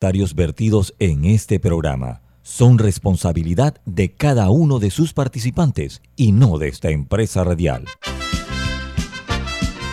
[0.00, 6.56] comentarios vertidos en este programa son responsabilidad de cada uno de sus participantes y no
[6.56, 7.84] de esta empresa radial.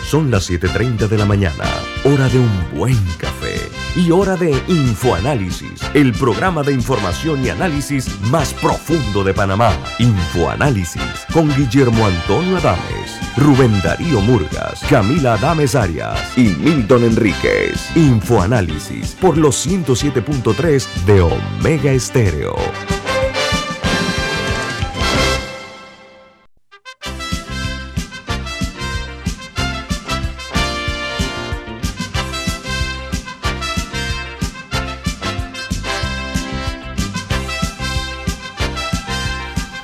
[0.06, 1.64] Son las 7.30 de la mañana,
[2.06, 3.56] hora de un buen café
[3.96, 9.76] y hora de Infoanálisis, el programa de información y análisis más profundo de Panamá.
[9.98, 17.96] Infoanálisis con Guillermo Antonio Adames, Rubén Darío Murgas, Camila Adames Arias y Milton Enríquez.
[17.96, 22.56] Infoanálisis por los 107.3 de Omega Estéreo.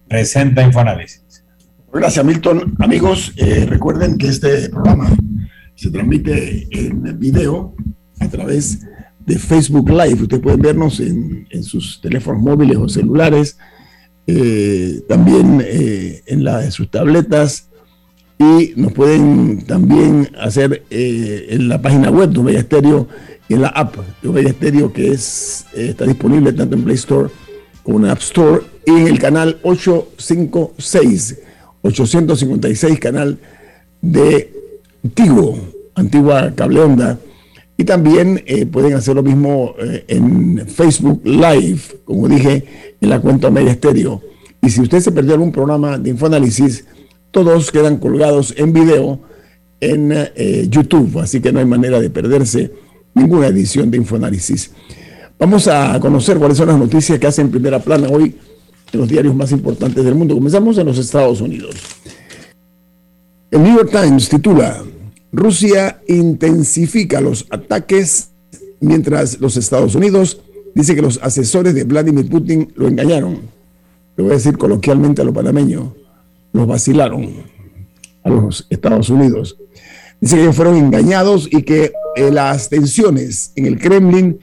[0.09, 1.45] presenta Infoanálisis.
[1.93, 2.75] Gracias, Milton.
[2.79, 5.11] Amigos, eh, recuerden que este programa
[5.75, 7.75] se transmite en video
[8.21, 8.81] a través
[9.25, 10.23] de Facebook Live.
[10.23, 13.59] Ustedes pueden vernos en, sus teléfonos móviles o celulares,
[14.27, 17.71] eh, también eh, en, la, en sus tabletas
[18.39, 23.09] y nos pueden también hacer en la página web de Omega Stereo
[23.49, 27.31] y en la app de Omega Stereo que es, está disponible tanto en Play Store
[27.97, 31.39] en App Store y en el canal 856,
[31.83, 33.39] 856 canal
[34.01, 34.53] de
[35.15, 35.59] Tigo,
[35.95, 37.19] antigua cable onda.
[37.77, 42.65] Y también eh, pueden hacer lo mismo eh, en Facebook Live, como dije,
[43.01, 44.21] en la cuenta Media Estéreo.
[44.61, 46.85] Y si usted se perdió algún programa de Infoanálisis,
[47.31, 49.21] todos quedan colgados en video
[49.81, 52.73] en eh, YouTube, así que no hay manera de perderse
[53.15, 54.73] ninguna edición de Infoanálisis.
[55.39, 58.35] Vamos a conocer cuáles son las noticias que hacen primera plana hoy
[58.91, 60.35] de los diarios más importantes del mundo.
[60.35, 61.77] Comenzamos en los Estados Unidos.
[63.51, 64.83] El New York Times titula,
[65.31, 68.31] Rusia intensifica los ataques
[68.81, 70.41] mientras los Estados Unidos
[70.75, 73.41] dice que los asesores de Vladimir Putin lo engañaron.
[74.17, 75.91] Le voy a decir coloquialmente a los panameños,
[76.53, 77.33] los vacilaron
[78.25, 79.57] a los Estados Unidos.
[80.21, 84.41] Dice que ellos fueron engañados y que eh, las tensiones en el Kremlin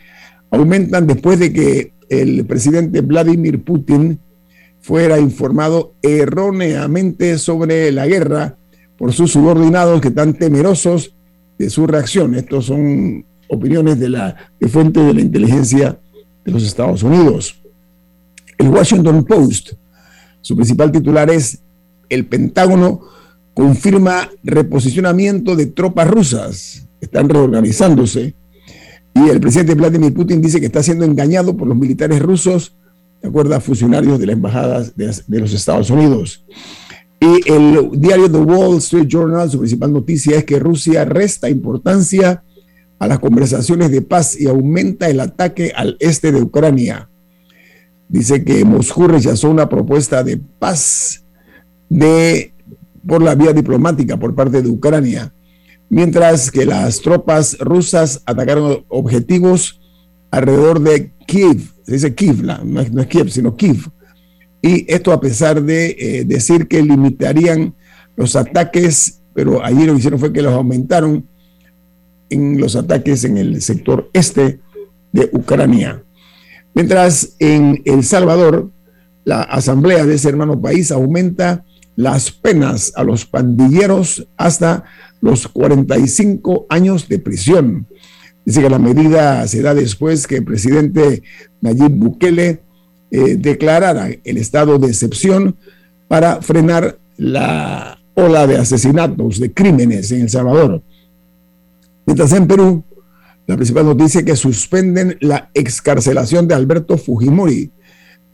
[0.55, 4.19] aumentan después de que el presidente Vladimir Putin
[4.79, 8.57] fuera informado erróneamente sobre la guerra
[8.97, 11.15] por sus subordinados que están temerosos
[11.57, 12.35] de su reacción.
[12.35, 15.97] Estos son opiniones de la de fuente de la inteligencia
[16.45, 17.61] de los Estados Unidos.
[18.57, 19.73] El Washington Post,
[20.41, 21.59] su principal titular es
[22.09, 23.01] El Pentágono
[23.55, 26.87] confirma reposicionamiento de tropas rusas.
[27.01, 28.35] Están reorganizándose.
[29.15, 32.75] Y el presidente Vladimir Putin dice que está siendo engañado por los militares rusos
[33.21, 36.45] de acuerdo a funcionarios de la embajada de, los Estados Unidos.
[37.19, 42.43] Y el diario The Wall Street Journal, su principal noticia es que Rusia resta importancia
[42.99, 47.09] a las conversaciones de paz y aumenta el ataque al este de Ucrania.
[48.09, 51.23] Dice que Moscú rechazó una propuesta de paz
[51.89, 52.53] de,
[53.07, 55.33] por la vía diplomática por parte de Ucrania,
[55.89, 59.79] mientras que las tropas rusas atacaron objetivos
[60.31, 63.89] alrededor de Kiev, se dice Kiev, no es, Kiev, sino Kiev.
[64.61, 67.75] Y esto a pesar de eh, decir que limitarían
[68.15, 71.27] los ataques, pero allí lo que hicieron fue que los aumentaron
[72.29, 74.59] en los ataques en el sector este
[75.11, 76.03] de Ucrania.
[76.73, 78.71] Mientras en El Salvador,
[79.23, 81.63] la asamblea de ese hermano país aumenta
[81.95, 84.83] las penas a los pandilleros hasta
[85.25, 87.87] los 45 años de prisión.
[88.45, 91.23] Dice que la medida se da después que el presidente
[91.61, 92.61] Nayib Bukele
[93.09, 95.55] eh, declarara el estado de excepción
[96.07, 100.83] para frenar la ola de asesinatos, de crímenes en El Salvador.
[102.05, 102.83] Mientras en Perú,
[103.47, 107.71] La principal noticia es que suspenden la excarcelación de Alberto Fujimori,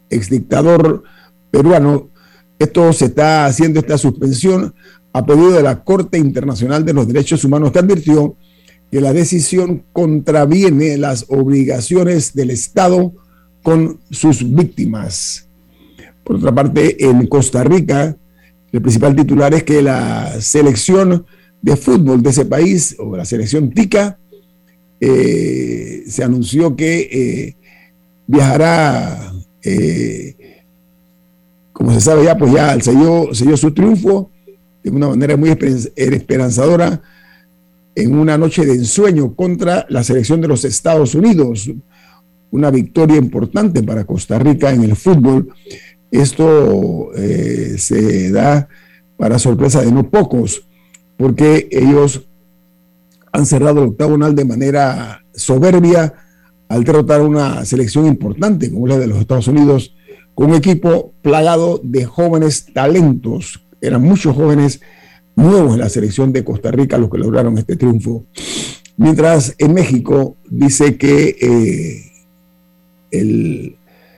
[0.08, 1.02] exdictador
[1.50, 2.08] peruano.
[2.58, 4.74] Esto se está haciendo, esta suspensión,
[5.12, 8.36] a pedido de la Corte Internacional de los Derechos Humanos, que advirtió
[8.90, 13.12] que la decisión contraviene las obligaciones del Estado
[13.62, 15.48] con sus víctimas.
[16.24, 18.16] Por otra parte, en Costa Rica,
[18.70, 21.26] el principal titular es que la selección
[21.60, 24.18] de fútbol de ese país, o la selección TICA,
[25.00, 27.56] eh, se anunció que eh,
[28.26, 29.32] viajará,
[29.62, 30.64] eh,
[31.72, 34.30] como se sabe ya, pues ya selló, selló su triunfo
[34.82, 35.50] de una manera muy
[35.96, 37.00] esperanzadora
[37.94, 41.70] en una noche de ensueño contra la selección de los Estados Unidos.
[42.50, 45.48] Una victoria importante para Costa Rica en el fútbol.
[46.10, 48.68] Esto se da
[49.16, 50.66] para sorpresa de no pocos,
[51.16, 52.26] porque ellos
[53.30, 56.12] han cerrado el octagonal de manera soberbia
[56.68, 59.94] al derrotar una selección importante como la de los Estados Unidos,
[60.34, 63.64] con un equipo plagado de jóvenes talentos.
[63.82, 64.80] Eran muchos jóvenes
[65.34, 68.24] nuevos en la selección de Costa Rica los que lograron este triunfo.
[68.96, 71.36] Mientras en México dice que
[73.10, 73.76] eh,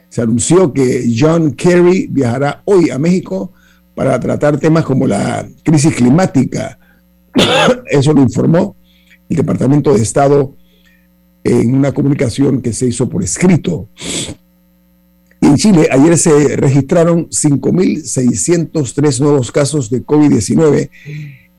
[0.09, 3.51] se anunció que John Kerry viajará hoy a México
[3.95, 6.77] para tratar temas como la crisis climática.
[7.89, 8.75] Eso lo informó
[9.27, 10.55] el Departamento de Estado
[11.43, 13.89] en una comunicación que se hizo por escrito.
[15.45, 20.89] En Chile ayer se registraron 5.603 nuevos casos de COVID-19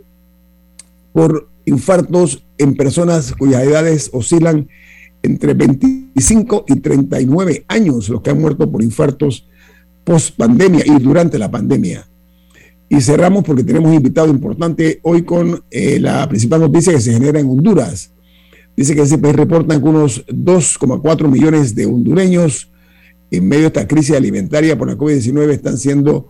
[1.12, 4.68] por infartos en personas cuyas edades oscilan
[5.22, 9.46] entre 25 y 39 años, los que han muerto por infartos
[10.04, 12.06] post pandemia y durante la pandemia.
[12.88, 17.12] Y cerramos porque tenemos un invitado importante hoy con eh, la principal noticia que se
[17.12, 18.12] genera en Honduras.
[18.76, 22.70] Dice que ese país reporta que unos 2,4 millones de hondureños
[23.30, 26.28] en medio de esta crisis alimentaria por la COVID-19 están siendo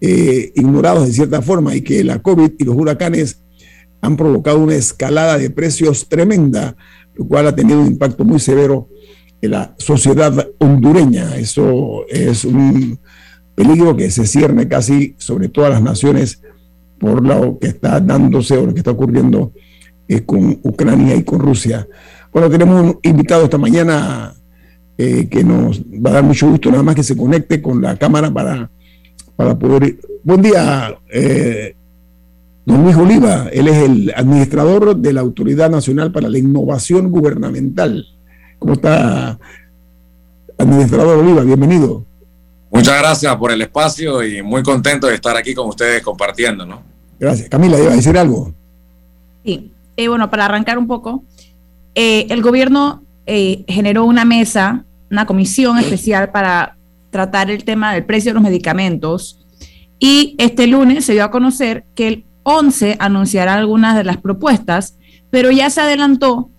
[0.00, 3.40] eh, ignorados de cierta forma y que la COVID y los huracanes
[4.00, 6.76] han provocado una escalada de precios tremenda,
[7.14, 8.88] lo cual ha tenido un impacto muy severo
[9.40, 11.36] en la sociedad hondureña.
[11.36, 12.98] Eso es un
[13.54, 16.40] peligro que se cierne casi sobre todas las naciones
[16.98, 19.52] por lo que está dándose o lo que está ocurriendo
[20.08, 21.86] eh, con Ucrania y con Rusia.
[22.32, 24.34] Bueno, tenemos un invitado esta mañana
[24.96, 27.96] eh, que nos va a dar mucho gusto, nada más que se conecte con la
[27.96, 28.70] cámara para,
[29.36, 29.98] para poder...
[30.22, 31.76] Buen día, eh,
[32.66, 38.06] Don Luis Oliva, él es el administrador de la Autoridad Nacional para la Innovación Gubernamental.
[38.58, 39.38] ¿Cómo está,
[40.56, 41.42] administrador Oliva?
[41.42, 42.06] Bienvenido.
[42.70, 46.82] Muchas gracias por el espacio y muy contento de estar aquí con ustedes compartiendo, ¿no?
[47.20, 47.50] Gracias.
[47.50, 48.54] Camila, ¿iba a decir algo?
[49.44, 51.22] Sí, eh, bueno, para arrancar un poco,
[51.94, 56.76] eh, el gobierno eh, generó una mesa, una comisión especial para
[57.10, 59.38] tratar el tema del precio de los medicamentos
[59.98, 64.96] y este lunes se dio a conocer que el 11 anunciará algunas de las propuestas,
[65.30, 66.50] pero ya se adelantó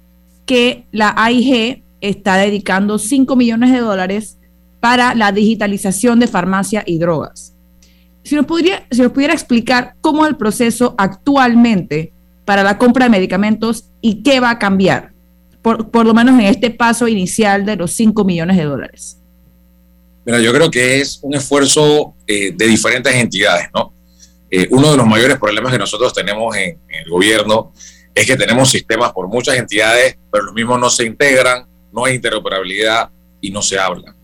[0.46, 4.38] que la AIG está dedicando 5 millones de dólares
[4.80, 7.54] para la digitalización de farmacia y drogas.
[8.24, 12.12] Si nos, pudiera explicar cómo es el proceso actualmente
[12.44, 15.14] para la compra de medicamentos y qué va a cambiar,
[15.62, 19.20] por, por lo menos en este paso inicial de los 5 millones de dólares.
[20.26, 23.94] Mira, yo creo que es un esfuerzo eh, de diferentes entidades, ¿no?
[24.58, 27.74] Eh, uno de los mayores problemas que nosotros tenemos en, el gobierno
[28.14, 32.16] es que tenemos sistemas por muchas entidades, pero los mismos no se integran, no hay
[32.16, 33.10] interoperabilidad
[33.42, 34.16] y no se habla.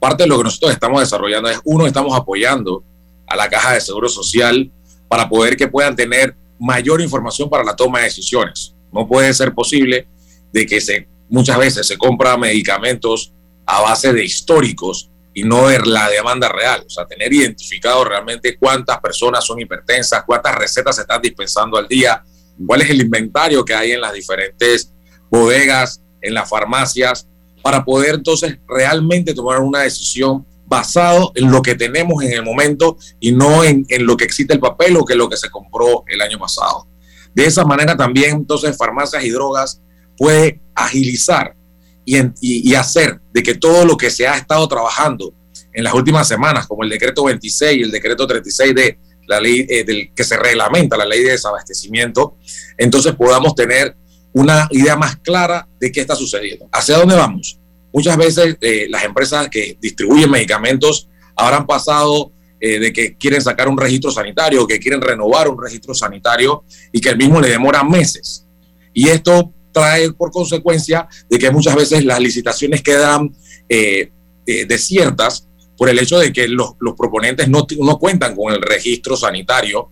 [0.00, 2.82] Parte de lo que nosotros estamos desarrollando es, uno, estamos apoyando
[3.28, 4.72] a la caja de seguro social
[5.06, 8.74] para poder que puedan tener mayor información para la toma de decisiones.
[8.90, 10.08] No puede ser posible
[10.52, 13.32] de que se, muchas veces se compra medicamentos
[13.66, 16.84] a base de históricos y no de la demanda real.
[16.86, 21.88] O sea, tener identificado realmente cuántas personas son hipertensas, cuántas recetas se están dispensando al
[21.88, 22.22] día,
[22.66, 24.92] cuál es el inventario que hay en las diferentes
[25.28, 27.28] bodegas, en las farmacias,
[27.62, 32.96] para poder entonces realmente tomar una decisión basado en lo que tenemos en el momento
[33.20, 36.04] y no en, en lo que existe el papel o que lo que se compró
[36.06, 36.86] el año pasado.
[37.34, 39.82] De esa manera también entonces farmacias y drogas
[40.16, 41.56] puede agilizar
[42.04, 45.32] y, hacer de que todo lo que se ha estado trabajando
[45.72, 49.66] en las últimas semanas, como el decreto 26 y el decreto 36 de la ley
[49.68, 52.36] eh, del que se reglamenta la ley de desabastecimiento,
[52.76, 53.96] entonces podamos tener
[54.32, 56.68] una idea más clara de qué está sucediendo.
[56.72, 57.58] ¿Hacia dónde vamos?
[57.92, 63.68] Muchas veces eh, las empresas que distribuyen medicamentos habrán pasado eh, de que quieren sacar
[63.68, 67.84] un registro sanitario, que quieren renovar un registro sanitario y que el mismo le demora
[67.84, 68.46] meses.
[68.92, 73.34] Y esto trae por consecuencia de que muchas veces las licitaciones quedan
[73.68, 74.10] eh,
[74.46, 79.90] desiertas por el hecho de que los, proponentes no, no, cuentan con el registro sanitario.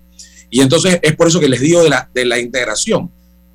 [0.48, 3.10] Y entonces es por eso que les digo de la, de la integración.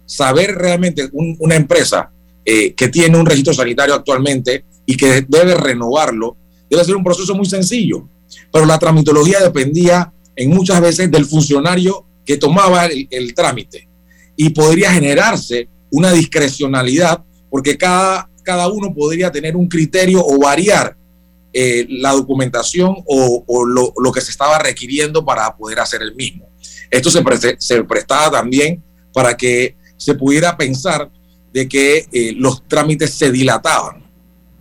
[0.05, 2.11] Saber realmente una empresa
[2.45, 6.37] eh, que tiene un registro sanitario actualmente y que debe renovarlo,
[6.69, 8.07] debe ser un proceso muy sencillo.
[8.51, 13.89] Pero la tramitología dependía en muchas veces del funcionario que tomaba el, trámite
[14.35, 20.97] y podría generarse una discrecionalidad porque cada, cada uno podría tener un criterio o variar
[21.53, 26.49] eh, la documentación o, lo, que se estaba requiriendo para poder hacer el mismo.
[26.91, 27.23] Esto se,
[27.59, 31.09] se prestaba también para que se pudiera pensar
[31.51, 34.05] de que eh, los trámites se dilataban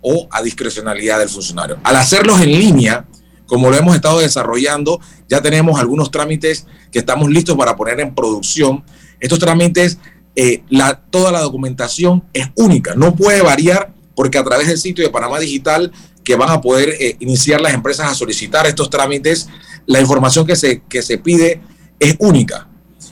[0.01, 1.77] o a discrecionalidad del funcionario.
[1.83, 3.05] Al hacerlos en línea,
[3.45, 8.15] como lo hemos estado desarrollando, ya tenemos algunos trámites que estamos listos para poner en
[8.15, 8.83] producción.
[9.19, 9.99] Estos trámites,
[10.37, 15.03] eh, la, toda la documentación es única, no puede variar porque a través del sitio
[15.03, 15.91] de Panamá Digital
[16.23, 19.49] que van a poder eh, iniciar las empresas a solicitar estos trámites,
[19.85, 21.61] la información que se, que se pide
[21.99, 22.67] es única.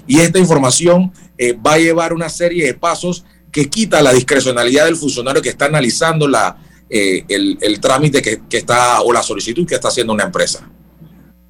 [0.08, 1.12] Y esta información
[1.66, 5.66] va a llevar una serie de pasos que quita la discrecionalidad del funcionario que está
[5.66, 10.70] analizando la, eh, el, trámite que, está o la solicitud que está haciendo una empresa.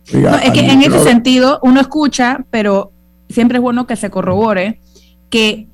[0.05, 2.93] es que en ese sentido uno escucha, pero
[3.29, 4.79] siempre es bueno que se corrobore
[5.29, 5.67] que,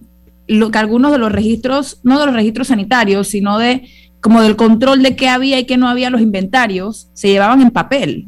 [0.74, 3.88] algunos de los registros, no de los registros sanitarios, sino de
[4.20, 7.72] como del control de qué había y qué no había los inventarios, se llevaban en
[7.72, 8.28] papel.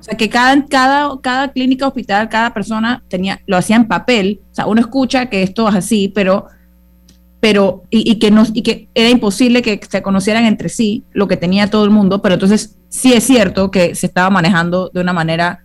[0.00, 4.40] O sea, que cada, cada, cada clínica, hospital, cada persona tenía, lo hacía en papel.
[4.50, 6.46] O sea, uno escucha que esto es así, pero
[7.42, 11.36] pero y, que no, y que era imposible que se conocieran entre sí lo que
[11.36, 15.12] tenía todo el mundo, pero entonces sí es cierto que se estaba manejando de una
[15.12, 15.64] manera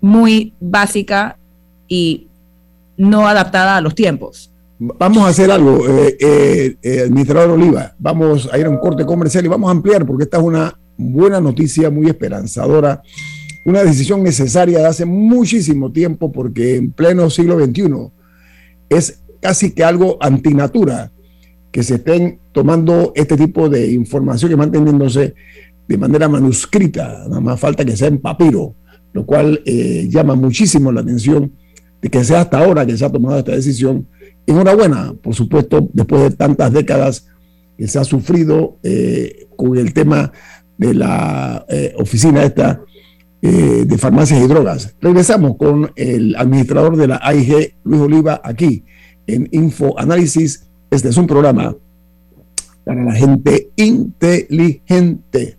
[0.00, 1.38] muy básica
[1.86, 2.26] y
[2.96, 4.52] no adaptada a los tiempos.
[4.78, 9.06] Vamos a hacer algo, eh, eh, eh, administrador Oliva, vamos a ir a un corte
[9.06, 13.02] comercial y vamos a ampliar porque esta es una buena noticia, muy esperanzadora,
[13.64, 18.10] una decisión necesaria de hace muchísimo tiempo porque en pleno siglo XXI
[18.88, 21.12] es casi que algo antinatura
[21.70, 25.34] que se estén tomando este tipo de información que manteniéndose
[25.88, 28.74] de manera manuscrita, nada más falta que sea en papiro,
[29.12, 31.52] lo cual eh, llama muchísimo la atención
[32.10, 34.08] que sea hasta ahora que se ha tomado esta decisión.
[34.46, 37.26] Enhorabuena, por supuesto, después de tantas décadas
[37.78, 40.32] que se ha sufrido eh, con el tema
[40.76, 42.80] de la eh, oficina esta
[43.40, 44.94] de farmacias y drogas.
[45.00, 48.84] Regresamos con el administrador de la AIG, Luis Oliva, aquí
[49.26, 50.68] en Info Análisis.
[50.92, 51.74] Este es un programa
[52.84, 55.58] para la gente inteligente.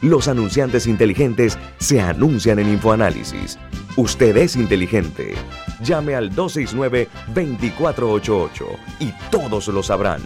[0.00, 3.58] Los anunciantes inteligentes se anuncian en InfoAnálisis.
[3.96, 5.34] Usted es inteligente.
[5.82, 8.64] Llame al 269-2488
[9.00, 10.22] y todos lo sabrán.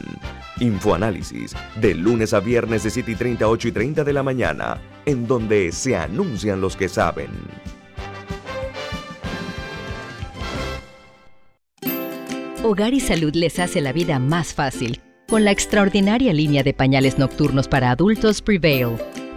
[0.61, 4.79] Infoanálisis, de lunes a viernes de 7 y 30, 8 y 30 de la mañana,
[5.07, 7.31] en donde se anuncian los que saben.
[12.63, 17.17] Hogar y Salud les hace la vida más fácil con la extraordinaria línea de pañales
[17.17, 18.99] nocturnos para adultos Prevail.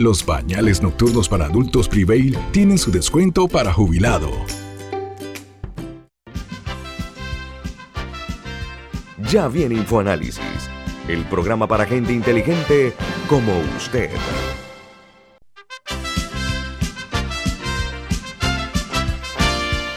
[0.00, 4.30] Los pañales nocturnos para adultos Prevail tienen su descuento para jubilado.
[9.30, 10.40] Ya viene InfoAnálisis,
[11.06, 12.94] el programa para gente inteligente
[13.28, 14.08] como usted.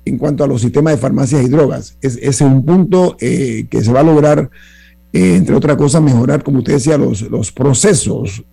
[0.09, 1.97] en cuanto a los sistemas de farmacias y drogas.
[2.01, 4.49] Es, ese es un punto eh, que se va a lograr,
[5.13, 8.43] eh, entre otras cosas, mejorar, como usted decía, los, procesos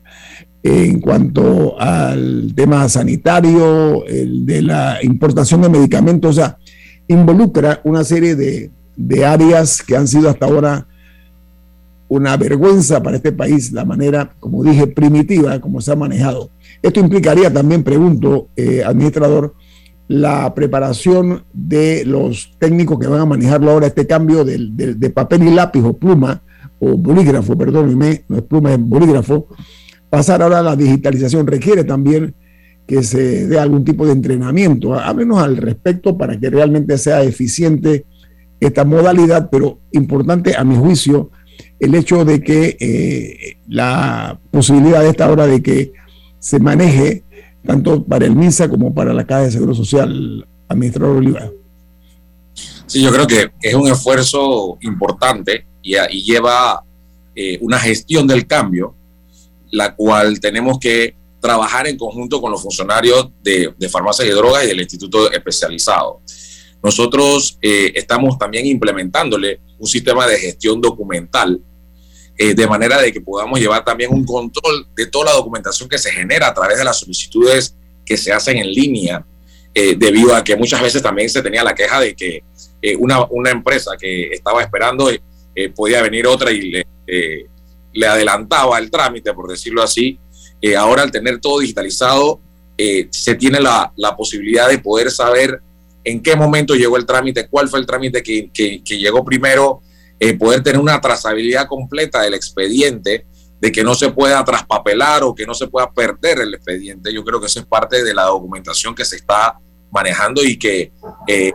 [0.62, 6.58] en cuanto al tema sanitario, el de la importación de medicamentos, o sea,
[7.06, 10.86] involucra una serie de, de áreas que han sido hasta ahora
[12.08, 16.50] una vergüenza para este país, la manera, como dije, primitiva como se ha manejado.
[16.82, 19.54] Esto implicaría también, pregunto, eh, administrador,
[20.08, 25.50] la preparación de los técnicos que van a manejarlo ahora, este cambio de, papel y
[25.50, 26.42] lápiz o pluma,
[26.78, 29.48] o bolígrafo, perdónenme, no es pluma, es bolígrafo,
[30.10, 32.34] pasar ahora a la digitalización requiere también
[32.86, 34.94] que se dé algún tipo de entrenamiento.
[34.94, 38.04] Háblenos al respecto para que realmente sea eficiente
[38.60, 41.30] esta modalidad, pero importante a mi juicio
[41.80, 45.92] el hecho de que eh, la posibilidad de esta hora de que
[46.38, 47.24] se maneje
[47.66, 51.50] tanto para el MISA como para la Caja de Seguro Social, administrador Oliva.
[52.86, 56.82] Sí, yo creo que es un esfuerzo importante y, lleva
[57.34, 58.94] eh, una gestión del cambio,
[59.70, 64.64] la cual tenemos que trabajar en conjunto con los funcionarios de, de farmacias y drogas
[64.64, 66.20] y del Instituto Especializado.
[66.82, 71.60] Nosotros eh, estamos también implementándole un sistema de gestión documental
[72.38, 75.96] eh, de manera de que podamos llevar también un control de toda la documentación que
[75.96, 79.24] se genera a través de las solicitudes que se hacen en línea,
[79.72, 82.42] eh, debido a que muchas veces también se tenía la queja de que
[82.82, 85.10] eh, una, una, empresa que estaba esperando
[85.74, 86.86] podía venir otra y le,
[87.94, 90.18] le adelantaba el trámite, por decirlo así.
[90.78, 92.40] ahora al tener todo digitalizado,
[93.10, 95.62] se tiene la, la, posibilidad de poder saber
[96.04, 99.80] en qué momento llegó el trámite, cuál fue el trámite que, que, que llegó primero,
[100.18, 103.26] eh, poder tener una trazabilidad completa del expediente,
[103.60, 107.12] de que no se pueda traspapelar o que no se pueda perder el expediente.
[107.12, 109.58] Yo creo que eso es parte de la documentación que se está
[109.90, 110.92] manejando y que
[111.26, 111.52] eh,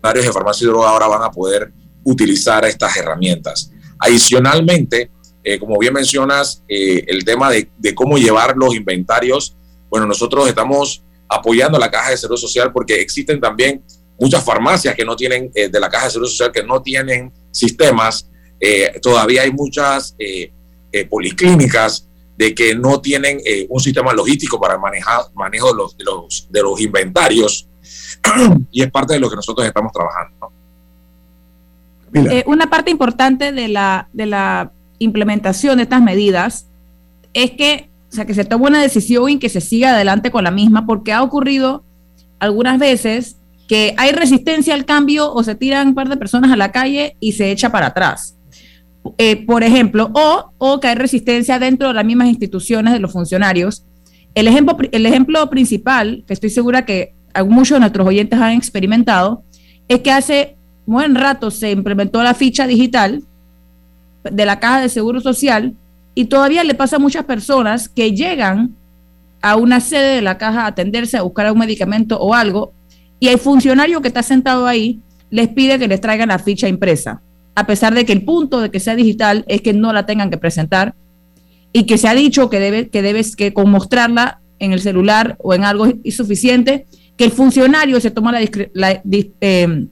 [0.00, 1.72] varios de farmacia y droga ahora van a poder
[2.04, 3.70] utilizar estas herramientas.
[3.98, 5.10] Adicionalmente,
[5.42, 9.56] eh, como bien mencionas, eh, el tema de, cómo llevar los inventarios,
[9.90, 13.82] bueno, nosotros estamos apoyando a la Caja de Seguro Social porque existen también
[14.20, 18.28] muchas farmacias que no tienen, de la Caja de Seguro Social, que no tienen sistemas,
[18.60, 20.52] eh, todavía hay muchas eh,
[20.92, 23.38] eh, policlínicas de que no tienen
[23.68, 27.68] un sistema logístico para manejar manejo de los, de los, inventarios
[28.72, 30.50] y es parte de lo que nosotros estamos trabajando.
[32.46, 36.66] una parte importante de la, de la implementación de estas medidas
[37.34, 40.50] es que, sea, que se tome una decisión y que se siga adelante con la
[40.50, 41.84] misma, porque ha ocurrido
[42.40, 43.36] algunas veces
[43.68, 47.16] que hay resistencia al cambio o se tiran un par de personas a la calle
[47.20, 48.36] y se echa para atrás.
[49.18, 53.12] Eh, por ejemplo, o, o que hay resistencia dentro de las mismas instituciones de los
[53.12, 53.84] funcionarios.
[54.34, 57.14] El ejemplo, el ejemplo principal, que estoy segura que
[57.46, 59.44] muchos de nuestros oyentes han experimentado,
[59.88, 63.22] es que hace buen rato se implementó la ficha digital
[64.22, 65.74] de la caja de seguro social
[66.14, 68.74] y todavía le pasa a muchas personas que llegan
[69.42, 72.72] a una sede de la caja a atenderse, a buscar un medicamento o algo,
[73.20, 75.00] y el funcionario que está sentado ahí
[75.30, 77.22] les pide que les traigan la ficha impresa,
[77.54, 80.30] a pesar de que el punto de que sea digital es que no la tengan
[80.30, 80.94] que presentar
[81.72, 85.36] y que se ha dicho que, debe, que debes que con mostrarla en el celular
[85.40, 88.32] o en algo es suficiente, que el funcionario se toma
[88.72, 89.02] la,
[89.40, 89.86] eh,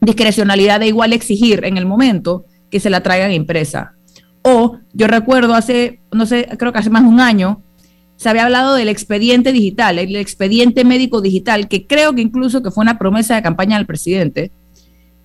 [0.00, 3.94] discrecionalidad de igual exigir en el momento que se la traigan impresa.
[4.42, 7.62] O yo recuerdo hace, no sé, creo que hace más de un año,
[8.22, 12.70] se había hablado del expediente digital, el expediente médico digital, que creo que incluso que
[12.70, 14.52] fue una promesa de campaña del presidente,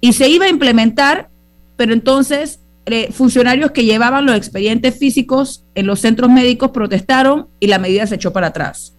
[0.02, 1.30] y se iba a implementar,
[1.76, 7.68] pero entonces eh, funcionarios que llevaban los expedientes físicos en los centros médicos protestaron y
[7.68, 8.96] la medida se echó para atrás.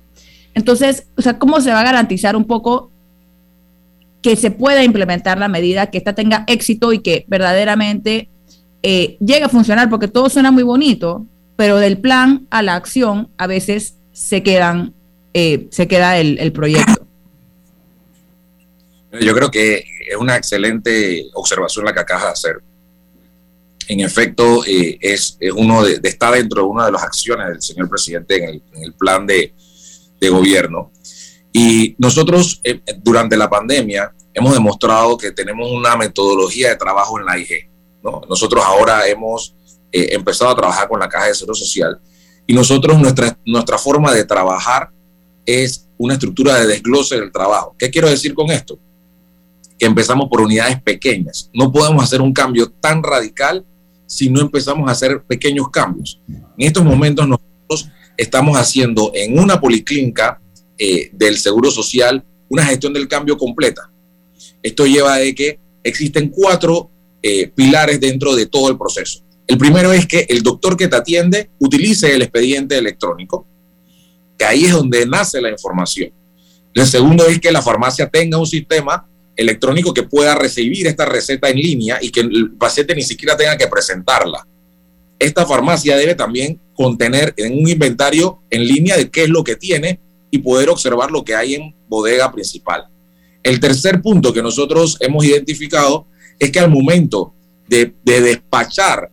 [0.55, 2.93] Entonces, o sea, ¿cómo se va a garantizar un poco
[4.23, 8.29] que se pueda implementar la medida, que esta tenga éxito y que verdaderamente
[8.85, 9.91] eh, llegue a funcionar?
[9.91, 11.27] Porque todo suena muy bonito,
[11.59, 14.95] pero del plan a la acción a veces se quedan,
[15.35, 17.07] eh, se queda el proyecto.
[19.21, 22.63] Yo creo que es una excelente observación la que acabas de hacer
[23.89, 27.89] en efecto eh, es, uno de, está dentro de una de las acciones del señor
[27.89, 29.53] presidente en el, plan de,
[30.31, 30.93] gobierno.
[31.53, 37.27] Y nosotros eh, durante la pandemia hemos demostrado que tenemos una metodología de trabajo en
[37.27, 37.69] la IG.
[38.29, 39.55] Nosotros ahora hemos
[39.93, 41.99] eh, empezado a trabajar con la Caja de Seguro Social
[42.47, 44.91] y nosotros nuestra, nuestra forma de trabajar
[45.45, 47.75] es una estructura de desglose del trabajo.
[47.79, 48.79] ¿Qué quiero decir con esto?
[49.79, 51.51] Que empezamos por unidades pequeñas.
[51.53, 53.65] No podemos hacer un cambio tan radical
[54.07, 56.21] si no empezamos a hacer pequeños cambios.
[56.27, 60.41] En estos momentos nosotros estamos haciendo en una policlínica
[60.79, 63.91] eh, del Seguro Social una gestión del cambio completa.
[64.63, 66.91] Esto lleva a que existen cuatro
[67.23, 69.23] eh, pilares dentro de todo el proceso.
[69.49, 73.47] El primero es que el doctor que te atiende utilice el expediente electrónico,
[74.37, 76.13] que ahí es donde nace la información.
[76.75, 81.49] El segundo es que la farmacia tenga un sistema electrónico que pueda recibir esta receta
[81.49, 84.47] en línea y que el paciente ni siquiera tenga que presentarla.
[85.19, 89.57] Esta farmacia debe también contener en un inventario en línea de qué es lo que
[89.57, 89.99] tiene
[90.31, 92.85] y poder observar lo que hay en bodega principal.
[93.43, 96.07] El tercer punto que nosotros hemos identificado
[96.39, 97.33] es que al momento
[97.67, 99.11] de, de despachar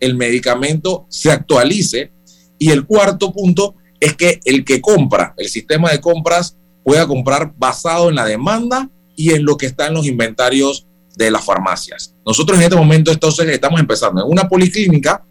[0.00, 2.12] el medicamento se actualice
[2.58, 7.52] y el cuarto punto es que el que compra, el sistema de compras, pueda comprar
[7.56, 12.14] basado en la demanda y en lo que está en los inventarios de las farmacias.
[12.24, 15.24] Nosotros en este momento entonces estamos empezando en una policlínica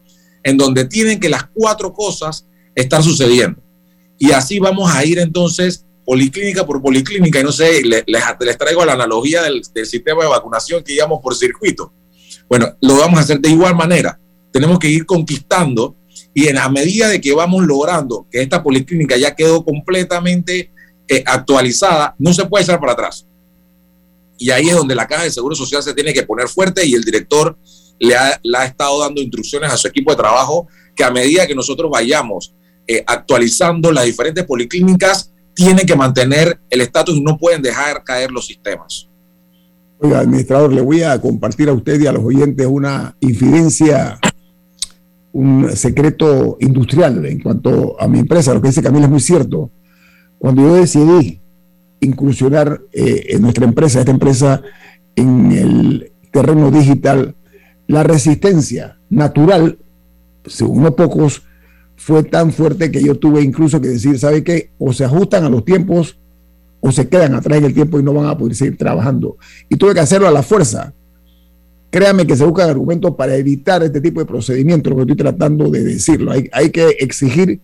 [0.43, 3.61] en donde tienen que las cuatro cosas estar sucediendo.
[4.17, 8.85] Y así vamos a ir entonces policlínica por policlínica y no sé, les, les traigo
[8.85, 11.93] la analogía del, del, sistema de vacunación que llevamos por circuito.
[12.47, 14.19] Bueno, lo vamos a hacer de igual manera.
[14.55, 15.97] Tenemos que ir conquistando
[16.33, 20.71] y en la medida de que vamos logrando que esta policlínica ya quedó completamente
[21.09, 23.27] eh, actualizada, no se puede echar para atrás
[24.37, 26.93] y ahí es donde la Caja de Seguro Social se tiene que poner fuerte y
[26.93, 27.57] el director
[27.99, 31.89] le ha, estado dando instrucciones a su equipo de trabajo que a medida que nosotros
[31.89, 32.53] vayamos
[32.87, 38.31] eh, actualizando las diferentes policlínicas, tienen que mantener el estatus y no pueden dejar caer
[38.31, 39.09] los sistemas.
[39.99, 44.19] Oiga, administrador, le voy a compartir a usted y a los oyentes una infidencia,
[45.35, 48.53] un secreto industrial en cuanto a mi empresa.
[48.53, 49.69] Lo que dice Camila es muy cierto.
[50.37, 51.41] Cuando yo decidí
[51.99, 54.61] incursionar eh, en nuestra empresa, esta empresa,
[55.13, 57.35] en el terreno digital,
[57.87, 59.77] la resistencia natural,
[60.45, 61.43] según unos pocos,
[61.97, 64.71] fue tan fuerte que yo tuve incluso que decir, ¿sabe qué?
[64.77, 66.17] O se ajustan a los tiempos
[66.79, 69.35] o se quedan atrás en el tiempo y no van a poder seguir trabajando.
[69.67, 70.93] Y tuve que hacerlo a la fuerza.
[71.95, 75.69] Créame que se buscan argumentos para evitar este tipo de procedimientos, lo que estoy tratando
[75.69, 76.33] de decirlo.
[76.33, 77.61] Hay, hay que exigir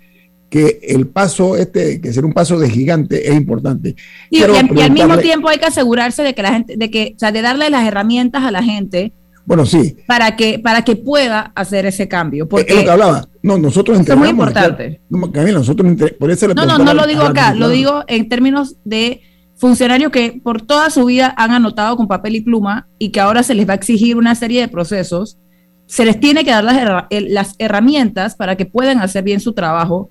[0.49, 3.93] que el paso este, que será un paso de gigante, es importante.
[4.29, 7.33] Y, al mismo tiempo hay que asegurarse de que la gente, de que, o sea,
[7.33, 9.11] de darle las herramientas a la gente.
[9.43, 9.97] Bueno, sí.
[10.07, 12.47] Para que, para que pueda hacer ese cambio.
[12.47, 13.27] Porque es lo que hablaba.
[13.43, 15.01] No, nosotros Es muy importante.
[15.09, 18.77] No, Camila, nosotros por eso No, no, no lo digo acá, lo digo en términos
[18.85, 19.23] de
[19.61, 23.43] funcionarios que por toda su vida han anotado con papel y pluma y que ahora
[23.43, 25.37] se les va a exigir una serie de procesos,
[25.85, 30.09] se les tiene que dar las, las herramientas para que puedan hacer bien su trabajo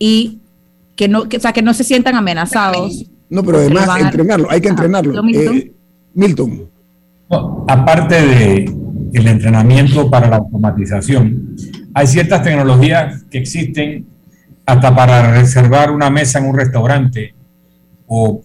[0.00, 0.40] y
[0.96, 3.04] que no, que, o sea, que no se sientan amenazados.
[3.30, 5.22] No, pero además entrenarlo, hay que entrenarlo.
[6.14, 6.68] Milton.
[7.30, 7.36] Eh,
[7.68, 8.76] aparte de
[9.12, 11.54] el entrenamiento para la automatización,
[11.94, 14.06] hay ciertas tecnologías que existen
[14.66, 17.32] hasta para reservar una mesa en un restaurante
[18.08, 18.42] o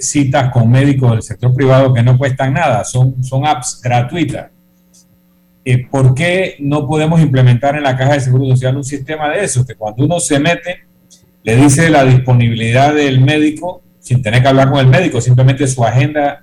[0.00, 4.50] citas con médicos del sector privado que no cuestan nada, son, son apps gratuitas.
[5.64, 9.44] eh, ¿por qué no podemos implementar en la caja de seguro social un sistema de
[9.44, 9.64] eso?
[9.66, 10.80] Que cuando uno se mete,
[11.42, 15.84] le dice la disponibilidad del médico, sin tener que hablar con el médico, simplemente su
[15.84, 16.42] agenda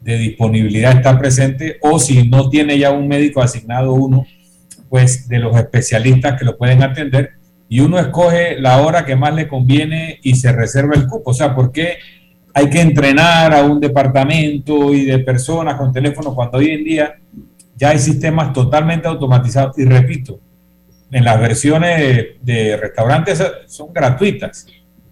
[0.00, 4.26] de disponibilidad está presente, o si no tiene ya un médico asignado uno,
[4.88, 7.32] pues de los especialistas que lo pueden atender,
[7.68, 11.30] y uno escoge la hora que más le conviene y se reserva el cupo.
[11.30, 11.96] O sea, ¿por qué
[12.56, 17.14] hay que entrenar a un departamento y de personas con teléfono cuando hoy en día
[17.74, 19.76] ya hay sistemas totalmente automatizados?
[19.76, 20.38] Y repito,
[21.10, 24.66] en las versiones de restaurantes son gratuitas.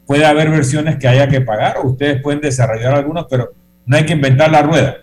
[0.07, 3.53] Puede haber versiones que haya que pagar o ustedes pueden desarrollar algunos, pero
[3.87, 4.99] no hay que inventar la rueda.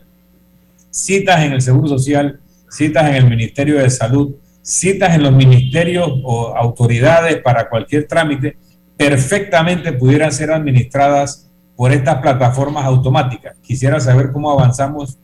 [0.89, 6.09] Citas en el Seguro Social, citas en el Ministerio de Salud, citas en los ministerios
[6.23, 8.57] o autoridades para cualquier trámite,
[8.95, 11.48] perfectamente pudieran ser administradas
[11.79, 13.55] por estas plataformas automáticas.
[13.61, 15.17] Quisiera saber cómo avanzamos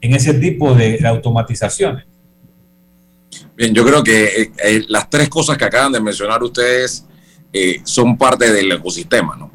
[0.00, 2.06] en ese tipo de, automatizaciones.
[3.56, 7.06] Bien, yo creo que eh, eh, las tres cosas que acaban de mencionar ustedes
[7.52, 9.52] eh, son parte del ecosistema, ¿no?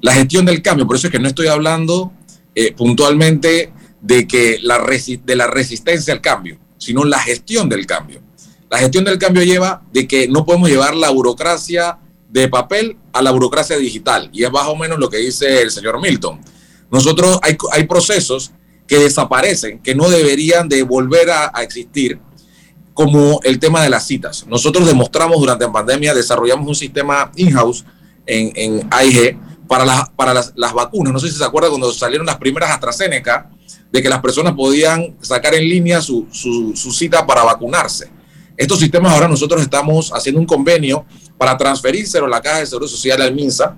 [0.00, 2.14] La gestión del cambio, por eso es que no estoy hablando
[2.78, 8.22] puntualmente de, que la de la resistencia al cambio, sino la gestión del cambio.
[8.70, 11.98] La gestión del cambio lleva de que no podemos llevar la burocracia
[12.30, 15.70] de papel a la burocracia digital, y es más o menos lo que dice el
[15.70, 16.40] señor Milton.
[16.90, 18.52] Nosotros hay, hay procesos
[18.86, 22.20] que desaparecen, que no deberían de volver a, existir,
[22.94, 24.46] como el tema de las citas.
[24.46, 27.84] Nosotros demostramos durante la pandemia, desarrollamos un sistema in-house
[28.26, 29.38] en, en, AIG
[29.68, 31.12] para, para las, vacunas.
[31.12, 33.48] No sé si se acuerda cuando salieron las primeras AstraZeneca,
[33.92, 38.10] de que las personas podían sacar en línea su, su cita para vacunarse.
[38.60, 41.06] Estos sistemas ahora nosotros estamos haciendo un convenio
[41.38, 43.74] para transferírselo a la Caja de Seguro Social al MINSA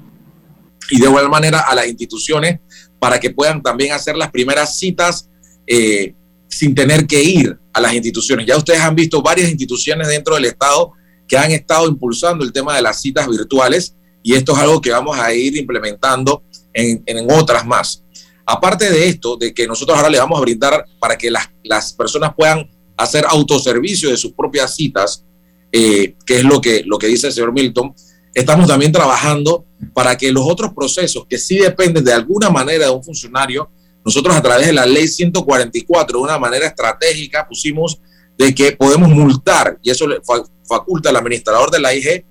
[0.90, 2.58] y de igual manera a las instituciones
[2.98, 5.30] para que puedan también hacer las primeras citas
[5.68, 6.16] eh,
[6.48, 8.44] sin tener que ir a las instituciones.
[8.44, 10.94] Ya ustedes han visto varias instituciones dentro del Estado
[11.28, 14.90] que han estado impulsando el tema de las citas virtuales y esto es algo que
[14.90, 16.42] vamos a ir implementando
[16.74, 18.02] en, otras más.
[18.44, 21.92] Aparte de esto, de que nosotros ahora le vamos a brindar para que las, las
[21.92, 22.68] personas puedan
[23.02, 25.24] hacer autoservicio de sus propias citas,
[25.70, 27.94] eh, que es lo que, lo que dice el señor Milton,
[28.34, 32.90] estamos también trabajando para que los otros procesos que sí dependen de alguna manera de
[32.90, 33.70] un funcionario,
[34.04, 38.00] nosotros a través de la ley 144, de una manera estratégica, pusimos
[38.36, 40.20] de que podemos multar, y eso le
[40.68, 42.24] faculta al administrador de la IG,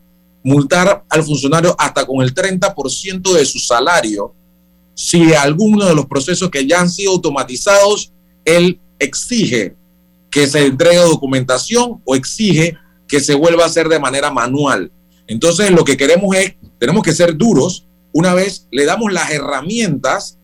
[0.43, 4.33] multar al funcionario hasta con el 30% de su salario
[4.93, 8.13] si alguno de los procesos que ya han sido automatizados,
[8.45, 9.75] él exige
[10.31, 14.91] que se entregue documentación o exige que se vuelva a hacer de manera manual.
[15.27, 20.37] Entonces, lo que queremos es, tenemos que ser duros una vez le damos las herramientas,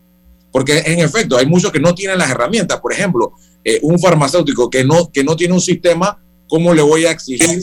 [0.52, 2.80] porque en efecto hay muchos que no tienen las herramientas.
[2.80, 3.32] Por ejemplo,
[3.64, 7.62] eh, un farmacéutico que no, que no tiene un sistema, ¿cómo le voy a exigir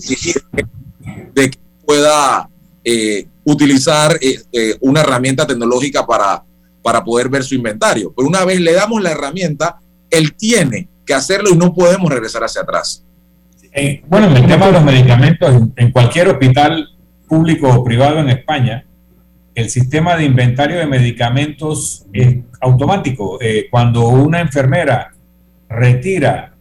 [1.34, 2.50] de que pueda
[2.84, 6.44] eh, utilizar eh, una herramienta tecnológica para,
[6.84, 8.14] para poder ver su inventario?
[8.16, 9.80] Pero una vez le damos la herramienta,
[10.12, 13.04] él tiene que hacerlo y no podemos regresar hacia atrás.
[14.08, 16.90] bueno, en el tema de los medicamentos, en cualquier hospital
[17.28, 18.86] público o privado en España,
[19.56, 23.38] el sistema de inventario de medicamentos es automático.
[23.42, 25.14] Eh, cuando una enfermera
[25.70, 26.54] retira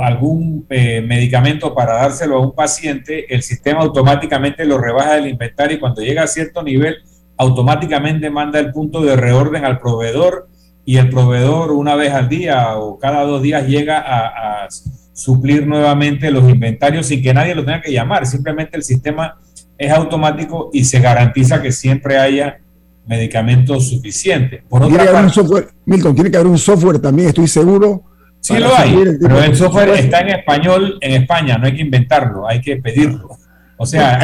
[0.00, 5.76] algún eh, medicamento para dárselo a un paciente, el sistema automáticamente lo rebaja del inventario
[5.76, 6.96] y cuando llega a cierto nivel,
[7.36, 10.48] automáticamente manda el punto de reorden al proveedor
[10.86, 14.68] y el proveedor una vez al día o cada dos días llega a, a
[15.12, 18.24] suplir nuevamente los inventarios sin que nadie lo tenga que llamar.
[18.24, 19.38] Simplemente el sistema
[19.76, 22.58] es automático y se garantiza que siempre haya
[23.06, 24.62] medicamentos suficientes.
[24.68, 28.04] Por otra parte, un software, Milton, tiene que haber un software también, estoy seguro.
[28.40, 32.46] Sí lo hay, pero el software está en español en España, no hay que inventarlo,
[32.46, 33.30] hay que pedirlo.
[33.76, 34.20] O sea,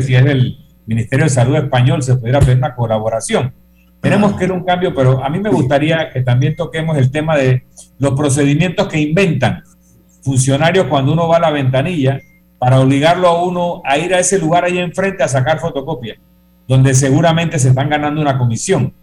[0.00, 3.54] si es del Ministerio de Salud español, se pudiera pedir una colaboración.
[4.08, 7.36] Tenemos que ir un cambio, pero a mí me gustaría que también toquemos el tema
[7.36, 7.64] de
[7.98, 9.64] los procedimientos que inventan
[10.22, 12.20] funcionarios cuando uno va a la ventanilla
[12.56, 16.16] para obligarlo a uno a ir a ese lugar ahí enfrente a sacar fotocopia,
[16.68, 18.94] donde seguramente se están ganando una comisión.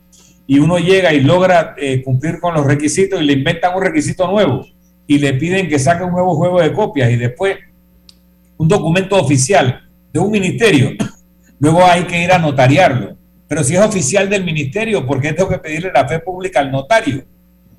[0.48, 4.26] Y uno llega y logra eh, cumplir con los requisitos y le inventan un requisito
[4.32, 4.66] nuevo
[5.06, 7.58] y le piden que saque un nuevo juego de copias y después
[8.56, 9.82] un documento oficial
[10.14, 10.92] de un ministerio.
[11.60, 13.18] Luego hay que ir a notariarlo.
[13.54, 16.72] Pero si es oficial del ministerio, ¿por qué tengo que pedirle la fe pública al
[16.72, 17.24] notario?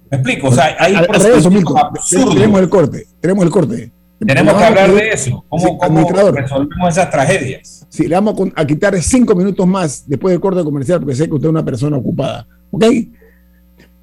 [0.08, 0.46] ¿Me explico?
[0.46, 3.90] O sea, hay Tenemos el corte, tenemos el corte.
[4.24, 5.44] Tenemos que hablar de eso.
[5.48, 5.76] ¿Cómo,
[6.30, 7.84] resolvemos esas tragedias?
[7.88, 11.34] Sí, le vamos a quitar cinco minutos más después del corte comercial, porque sé que
[11.34, 12.46] usted es una persona ocupada.
[12.70, 12.84] ¿Ok?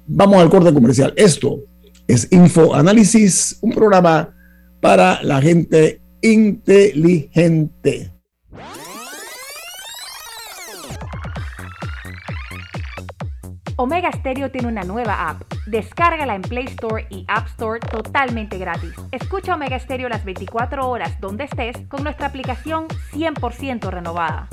[0.08, 1.14] Vamos al corte comercial.
[1.16, 1.60] Esto
[2.06, 4.28] es Info Análisis, un programa
[4.78, 8.10] para la gente inteligente.
[13.76, 15.42] Omega Stereo tiene una nueva app.
[15.66, 18.92] Descárgala en Play Store y App Store totalmente gratis.
[19.10, 24.48] Escucha Omega Stereo las 24 horas donde estés con nuestra aplicación 100% renovada.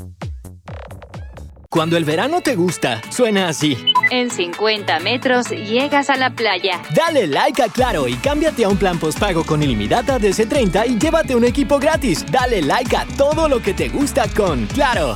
[1.71, 3.77] Cuando el verano te gusta, suena así.
[4.09, 6.81] En 50 metros llegas a la playa.
[6.95, 10.97] Dale like a Claro y cámbiate a un plan postpago con ilimitada de C30 y
[10.97, 12.25] llévate un equipo gratis.
[12.31, 15.13] Dale like a todo lo que te gusta con Claro.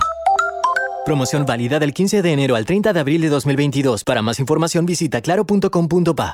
[1.05, 4.05] Promoción válida del 15 de enero al 30 de abril de 2022.
[4.05, 6.33] Para más información visita claro.com.pa.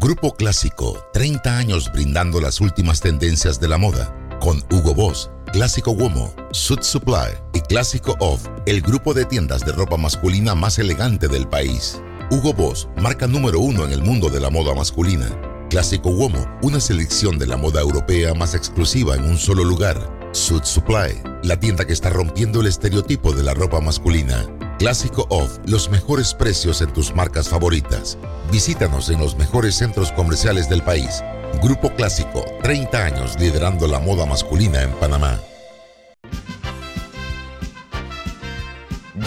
[0.00, 4.14] Grupo Clásico, 30 años brindando las últimas tendencias de la moda.
[4.40, 9.72] Con Hugo Boss, Clásico Womo, Suit Supply y Clásico Off, el grupo de tiendas de
[9.72, 12.02] ropa masculina más elegante del país.
[12.30, 15.28] Hugo Boss, marca número uno en el mundo de la moda masculina.
[15.70, 20.23] Clásico Womo, una selección de la moda europea más exclusiva en un solo lugar.
[20.34, 24.44] Suit Supply, la tienda que está rompiendo el estereotipo de la ropa masculina.
[24.80, 28.18] Clásico Off, los mejores precios en tus marcas favoritas.
[28.50, 31.22] Visítanos en los mejores centros comerciales del país.
[31.62, 35.38] Grupo Clásico, 30 años liderando la moda masculina en Panamá.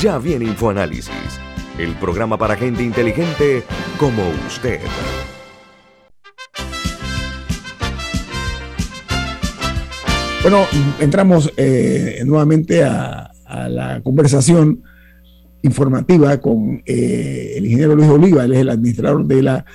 [0.02, 1.40] Ya viene InfoAnálisis,
[1.80, 3.64] el programa para gente inteligente
[3.98, 4.82] como usted.
[10.50, 10.66] Bueno,
[11.02, 13.34] entramos eh, nuevamente a,
[13.68, 14.82] la conversación
[15.62, 19.66] informativa con eh, el ingeniero Luis Oliva, él es el administrador de la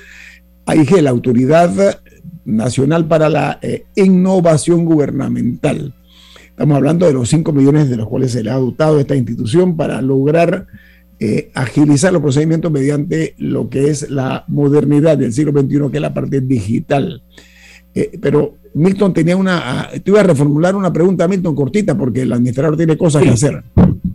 [0.65, 1.99] AIG, la Autoridad
[2.45, 5.93] Nacional para la eh, Innovación Gubernamental.
[6.43, 9.77] Estamos hablando de los 5 millones de los cuales se le ha dotado esta institución
[9.77, 10.65] para lograr
[11.53, 16.15] agilizar los procedimientos mediante lo que es la modernidad del siglo XXI, que es la
[16.15, 17.21] parte digital.
[18.19, 22.75] pero Milton tenía una, te iba a reformular una pregunta, Milton, cortita, porque el administrador
[22.75, 23.63] tiene cosas que hacer.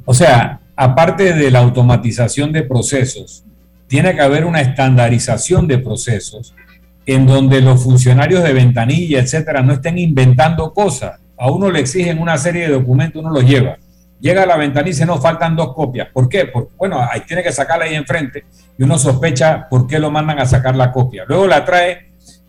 [0.05, 3.45] O sea, aparte de la automatización de procesos,
[3.87, 6.55] tiene que haber una estandarización de procesos
[7.07, 11.19] en donde los funcionarios de ventanilla, etcétera, no estén inventando cosas.
[11.39, 13.79] A uno le exigen una serie de documentos, uno los lleva.
[14.21, 16.09] Llega a la ventanilla y se nos faltan dos copias.
[16.13, 16.47] ¿Por qué?
[16.47, 18.45] Porque, bueno, ahí tiene que sacarla ahí enfrente
[18.77, 21.25] y uno sospecha por qué lo mandan a sacar la copia.
[21.27, 22.08] Luego la trae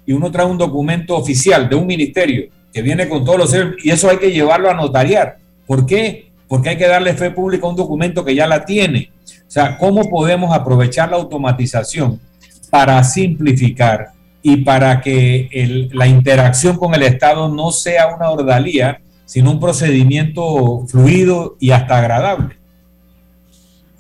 [0.10, 3.92] y uno trae un documento oficial de un ministerio que viene con todos los y
[3.92, 5.38] eso hay que llevarlo a notariar.
[5.68, 6.32] ¿Por qué?
[6.48, 9.12] Porque hay que darle fe pública a un documento que ya la tiene.
[9.24, 12.20] O sea, ¿cómo podemos aprovechar la automatización
[12.72, 14.08] para simplificar
[14.42, 20.88] y para que la interacción con el Estado no sea una ordalía, sino un procedimiento
[20.88, 22.58] fluido y hasta agradable?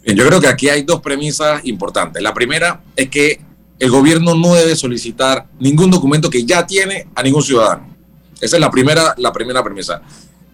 [0.04, 2.24] yo creo que aquí hay dos premisas importantes.
[2.24, 3.49] La primera es que
[3.80, 7.96] el gobierno no debe solicitar ningún documento que ya tiene a ningún ciudadano.
[8.42, 10.02] Esa es la primera, la primera premisa.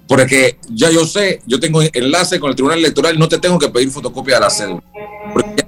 [0.07, 3.69] Porque ya yo sé, yo tengo enlace con el Tribunal Electoral, no te tengo que
[3.69, 4.83] pedir fotocopia de la cédula.
[5.33, 5.65] Porque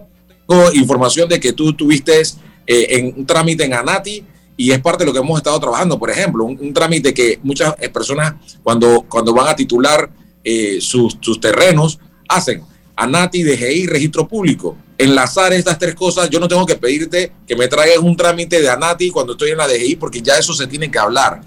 [0.48, 4.24] tengo información de que tú tuviste eh, en un trámite en ANATI
[4.56, 5.98] y es parte de lo que hemos estado trabajando.
[5.98, 10.10] Por ejemplo, un, trámite que muchas eh, personas cuando, cuando van a titular
[10.43, 12.63] eh, sus, sus terrenos hacen
[12.98, 17.68] ANATI, DGI, registro público enlazar estas tres cosas, yo no tengo que pedirte que me
[17.68, 20.90] traigas un trámite de ANATI cuando estoy en la DGI, porque ya eso se tiene
[20.90, 21.42] que hablar.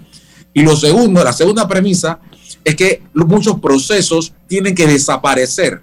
[0.53, 2.19] Y lo segundo, la segunda premisa,
[2.63, 5.81] es que muchos procesos tienen que desaparecer.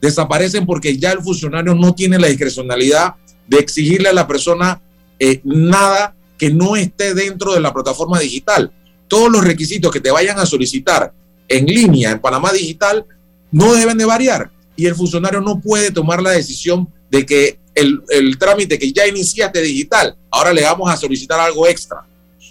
[0.00, 3.14] Desaparecen porque ya el funcionario no tiene la discrecionalidad
[3.46, 4.80] de exigirle a la persona
[5.18, 8.72] eh, nada que no esté dentro de la plataforma digital.
[9.08, 11.12] Todos los requisitos que te vayan a solicitar
[11.48, 13.06] en línea en Panamá Digital
[13.54, 18.36] no deben de variar y el funcionario no puede tomar la decisión de que el,
[18.36, 22.04] trámite que ya iniciaste digital, ahora le vamos a solicitar algo extra.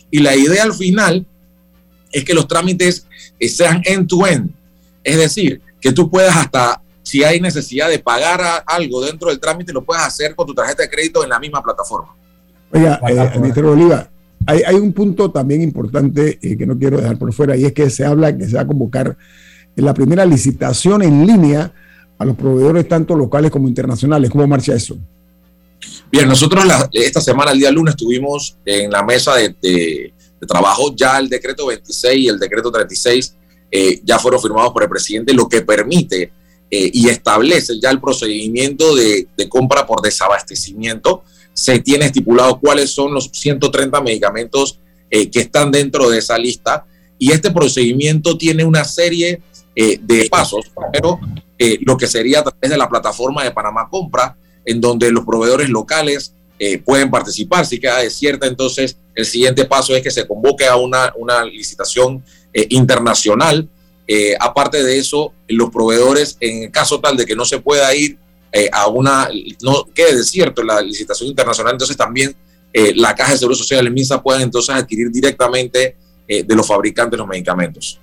[0.10, 1.26] Y la idea al final
[2.10, 3.06] es que los trámites
[3.38, 4.52] eh, sean end-to-end.
[5.04, 9.74] Es decir, que tú puedas hasta, si hay necesidad de pagar algo dentro del trámite,
[9.74, 12.16] lo puedes hacer con tu tarjeta de crédito en la misma plataforma.
[12.72, 14.10] Oiga, eh, Oliva,
[14.46, 17.74] hay, hay, un punto también importante eh, que no quiero dejar por fuera y es
[17.74, 19.18] que se habla que se va a convocar
[19.76, 21.71] en la primera licitación en línea
[22.17, 24.30] a los proveedores tanto locales como internacionales.
[24.30, 24.97] ¿Cómo marcha eso?
[26.11, 30.13] Bien, nosotros esta semana, el día lunes, estuvimos en la mesa de,
[30.47, 30.93] trabajo.
[30.95, 33.36] Ya el decreto 26 y el decreto 36
[33.71, 36.32] eh, ya fueron firmados por el presidente, lo que permite
[36.69, 41.24] eh, y establece ya el procedimiento de, compra por desabastecimiento.
[41.53, 46.86] Se tiene estipulado cuáles son los 130 medicamentos eh, que están dentro de esa lista
[47.17, 49.41] y este procedimiento tiene una serie
[50.30, 50.71] pasos.
[50.91, 51.19] Pero
[51.57, 55.26] eh, lo que sería a través de la plataforma de Panamá Compra, en donde los
[55.26, 57.65] proveedores locales eh, pueden participar.
[57.65, 62.24] Si queda desierta entonces el siguiente paso es que se convoque a una, una licitación
[62.53, 63.69] eh, internacional.
[64.07, 68.17] Eh, aparte de eso, los proveedores, en caso tal de que no se pueda ir
[68.51, 69.30] eh, a una,
[69.61, 72.36] no quede desierto la licitación internacional, entonces también
[72.95, 75.95] la Caja de Seguro Social, el MINSA, pueden entonces adquirir directamente
[76.28, 77.99] de los fabricantes los medicamentos.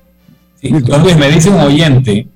[0.62, 2.28] Luis, me dice un oyente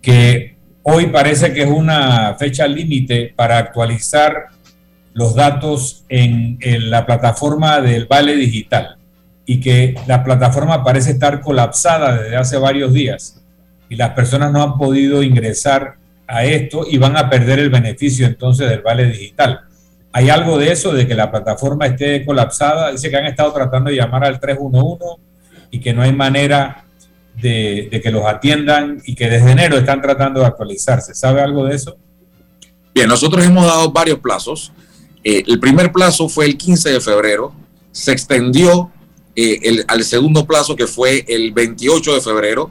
[0.00, 4.46] que hoy parece que es una fecha límite para actualizar
[5.12, 6.58] los datos en,
[6.90, 8.96] la plataforma del Vale Digital
[9.46, 13.42] y que la plataforma parece estar colapsada desde hace varios días
[13.88, 15.96] y las personas no han podido ingresar
[16.26, 19.60] a esto y van a perder el beneficio entonces del Vale Digital.
[20.12, 22.92] ¿Hay algo de eso, de que la plataforma esté colapsada?
[22.92, 25.04] Dice que han estado tratando de llamar al 311
[25.72, 26.83] y que no hay manera
[27.40, 31.14] de, que los atiendan y que desde enero están tratando de actualizarse.
[31.14, 31.96] ¿Sabe algo de eso?
[32.94, 34.72] Bien, nosotros hemos dado varios plazos.
[35.22, 37.52] Eh, el primer plazo fue el 15 de febrero,
[37.90, 38.90] se extendió
[39.36, 42.70] eh, al segundo plazo que fue el 28 de febrero,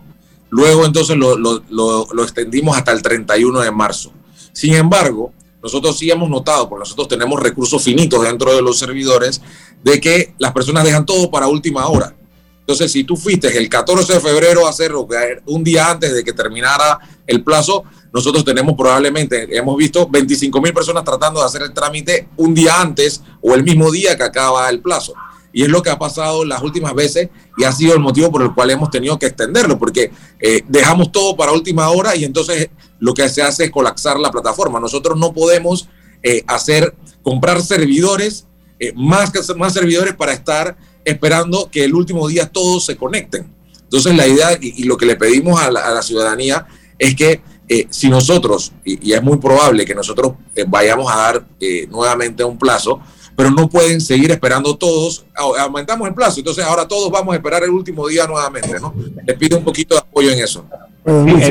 [0.49, 4.13] luego entonces lo, extendimos hasta el 31 de marzo.
[4.53, 9.41] Sin embargo, nosotros sí hemos notado, porque nosotros tenemos recursos finitos dentro de los servidores,
[9.83, 12.15] de que las personas dejan todo para última hora.
[12.63, 15.05] Entonces, si tú fuiste el 14 de febrero a hacerlo
[15.47, 16.97] un día antes de que terminara
[17.27, 17.83] el plazo,
[18.13, 22.79] nosotros tenemos probablemente, hemos visto 25 mil personas tratando de hacer el trámite un día
[22.79, 25.13] antes o el mismo día que acaba el plazo.
[25.51, 28.41] Y es lo que ha pasado las últimas veces y ha sido el motivo por
[28.41, 32.69] el cual hemos tenido que extenderlo, porque eh, dejamos todo para última hora y entonces
[32.99, 34.79] lo que se hace es colapsar la plataforma.
[34.79, 35.89] Nosotros no podemos
[36.23, 38.47] eh, hacer, comprar servidores,
[38.79, 43.53] eh, más, más servidores para estar esperando que el último día todos se conecten.
[43.83, 46.65] Entonces la idea y, lo que le pedimos a la ciudadanía
[46.97, 51.45] es que eh, si nosotros, y, es muy probable que nosotros eh, vayamos a dar
[51.59, 52.99] eh, nuevamente un plazo,
[53.35, 55.25] pero no pueden seguir esperando todos,
[55.57, 58.93] aumentamos el plazo, entonces ahora todos vamos a esperar el último día nuevamente, ¿no?
[59.25, 60.65] Les pido un poquito de apoyo en eso.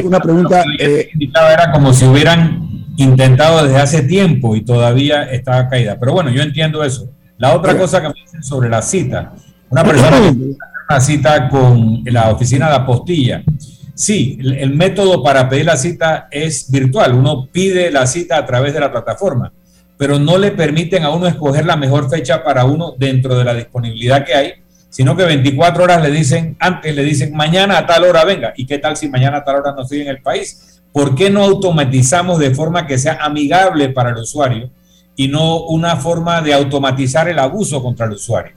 [0.04, 0.62] una pregunta.
[0.78, 5.98] era como si hubieran intentado desde hace tiempo y todavía está caída.
[5.98, 7.08] Pero bueno, yo entiendo eso.
[7.38, 9.32] La otra cosa que me dicen sobre la cita,
[9.70, 10.54] una persona que
[10.88, 13.42] una cita con la oficina de apostilla
[13.94, 17.14] Sí, el, método para pedir la cita es virtual.
[17.14, 19.52] Uno pide la cita a través de la plataforma,
[19.98, 23.54] pero no le permiten a uno escoger la mejor fecha para uno dentro de la
[23.54, 24.52] disponibilidad que hay,
[24.88, 28.52] sino que 24 horas le dicen, antes le dicen, mañana a tal hora venga.
[28.56, 30.80] ¿Y qué tal si mañana a tal hora no estoy en el país?
[30.90, 34.70] ¿Por qué no automatizamos de forma que sea amigable para el usuario
[35.16, 38.54] y no una forma de automatizar el abuso contra el usuario?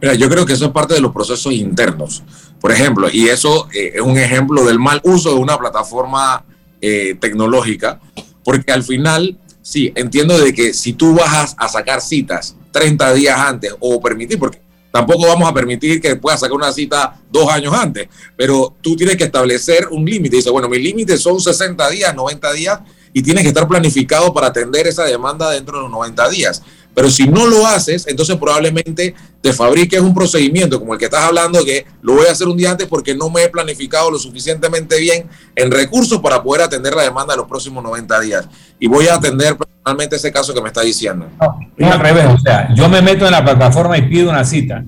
[0.00, 2.22] Mira, yo creo que eso es parte de los procesos internos.
[2.60, 6.44] Por ejemplo, y eso eh, es un ejemplo del mal uso de una plataforma
[6.80, 8.00] eh, tecnológica,
[8.44, 13.38] porque al final, sí, entiendo de que si tú vas a, sacar citas 30 días
[13.38, 14.60] antes o permitir, porque
[14.90, 19.16] tampoco vamos a permitir que puedas sacar una cita dos años antes, pero tú tienes
[19.16, 20.36] que establecer un límite.
[20.36, 22.80] Dice, bueno, mi límite son 60 días, 90 días,
[23.12, 26.62] y tienes que estar planificado para atender esa demanda dentro de los 90 días.
[26.94, 31.24] Pero si no lo haces, entonces probablemente te fabriques un procedimiento como el que estás
[31.24, 34.18] hablando, que lo voy a hacer un día antes porque no me he planificado lo
[34.18, 38.48] suficientemente bien en recursos para poder atender la demanda de los próximos 90 días.
[38.78, 41.28] Y voy a atender personalmente ese caso que me está diciendo.
[41.38, 44.84] Al revés, o sea, yo me meto en la plataforma y pido una cita,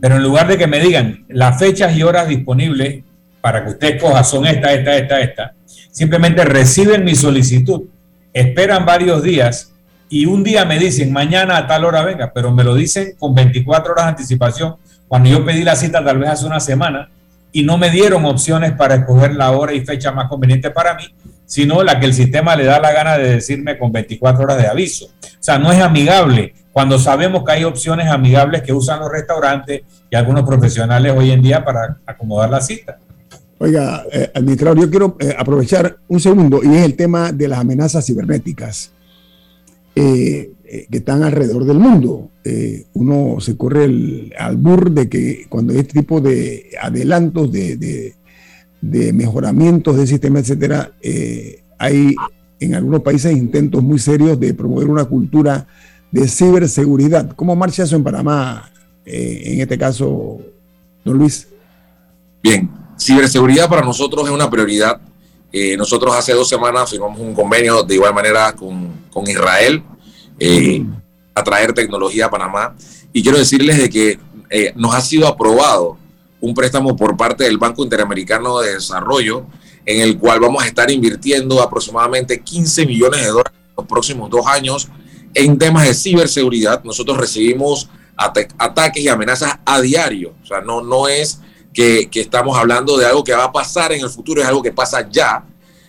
[0.00, 3.04] pero en lugar de que me digan las fechas y horas disponibles
[3.42, 5.54] para que usted coja son esta, esta, esta, esta,
[5.96, 7.84] simplemente reciben mi solicitud,
[8.34, 9.72] esperan varios días
[10.10, 13.34] y un día me dicen, mañana a tal hora venga, pero me lo dicen con
[13.34, 14.76] 24 horas de anticipación,
[15.08, 17.08] cuando yo pedí la cita tal vez hace una semana,
[17.50, 21.04] y no me dieron opciones para escoger la hora y fecha más conveniente para mí,
[21.46, 24.66] sino la que el sistema le da la gana de decirme con 24 horas de
[24.66, 25.06] aviso.
[25.06, 29.80] O sea, no es amigable cuando sabemos que hay opciones amigables que usan los restaurantes
[30.10, 32.98] y algunos profesionales hoy en día para acomodar la cita.
[33.58, 37.58] Oiga, eh, administrador, yo quiero eh, aprovechar un segundo y es el tema de las
[37.60, 38.92] amenazas cibernéticas.
[39.94, 40.52] Eh,
[40.90, 42.28] que están alrededor del mundo.
[42.94, 48.12] Uno se corre el albur de que cuando hay este tipo de adelantos, de,
[48.82, 50.92] mejoramientos del sistema, etcétera,
[51.78, 52.16] hay
[52.58, 55.68] en algunos países intentos muy serios de promover una cultura
[56.10, 57.30] de ciberseguridad.
[57.30, 58.70] ¿Cómo marcha eso en Panamá,
[59.04, 60.40] en este caso,
[61.04, 61.46] don Luis?
[62.42, 62.68] Bien,
[62.98, 65.00] ciberseguridad para nosotros es una prioridad
[65.58, 69.82] eh, nosotros hace dos semanas firmamos un convenio de igual manera con, con Israel
[70.38, 70.84] eh,
[71.34, 72.76] a traer tecnología a Panamá.
[73.12, 74.18] Y quiero decirles de que
[74.50, 75.96] eh, nos ha sido aprobado
[76.40, 79.46] un préstamo por parte del Banco Interamericano de Desarrollo,
[79.86, 84.30] en el cual vamos a estar invirtiendo aproximadamente 15 millones de dólares en los próximos
[84.30, 84.88] dos años
[85.32, 86.84] en temas de ciberseguridad.
[86.84, 90.34] Nosotros recibimos ataques y amenazas a diario.
[90.42, 91.40] O sea, no, no es
[91.76, 94.62] que, que estamos hablando de algo que va a pasar en el futuro, es algo
[94.62, 95.44] que pasa ya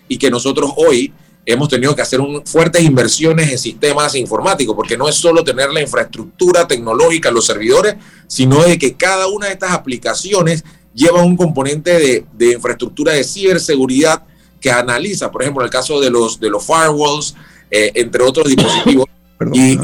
[0.09, 1.13] y que nosotros hoy
[1.45, 5.71] hemos tenido que hacer un, fuertes inversiones en sistemas informáticos, porque no es solo tener
[5.71, 7.95] la infraestructura tecnológica, los servidores,
[8.27, 13.23] sino de que cada una de estas aplicaciones lleva un componente de, de infraestructura de
[13.23, 14.23] ciberseguridad
[14.59, 17.33] que analiza, por ejemplo, el caso de los, de los firewalls,
[17.71, 19.05] eh, entre otros dispositivos.
[19.53, 19.77] y,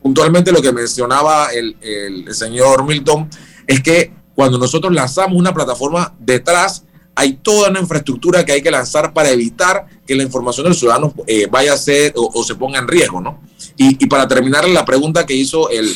[0.00, 3.28] puntualmente lo que mencionaba el, el, señor Milton
[3.66, 8.70] es que cuando nosotros lanzamos una plataforma detrás, hay toda una infraestructura que hay que
[8.70, 12.78] lanzar para evitar que la información del ciudadano eh, vaya a ser o, se ponga
[12.78, 13.40] en riesgo, ¿no?
[13.76, 15.88] Y, y, para terminar la pregunta que hizo el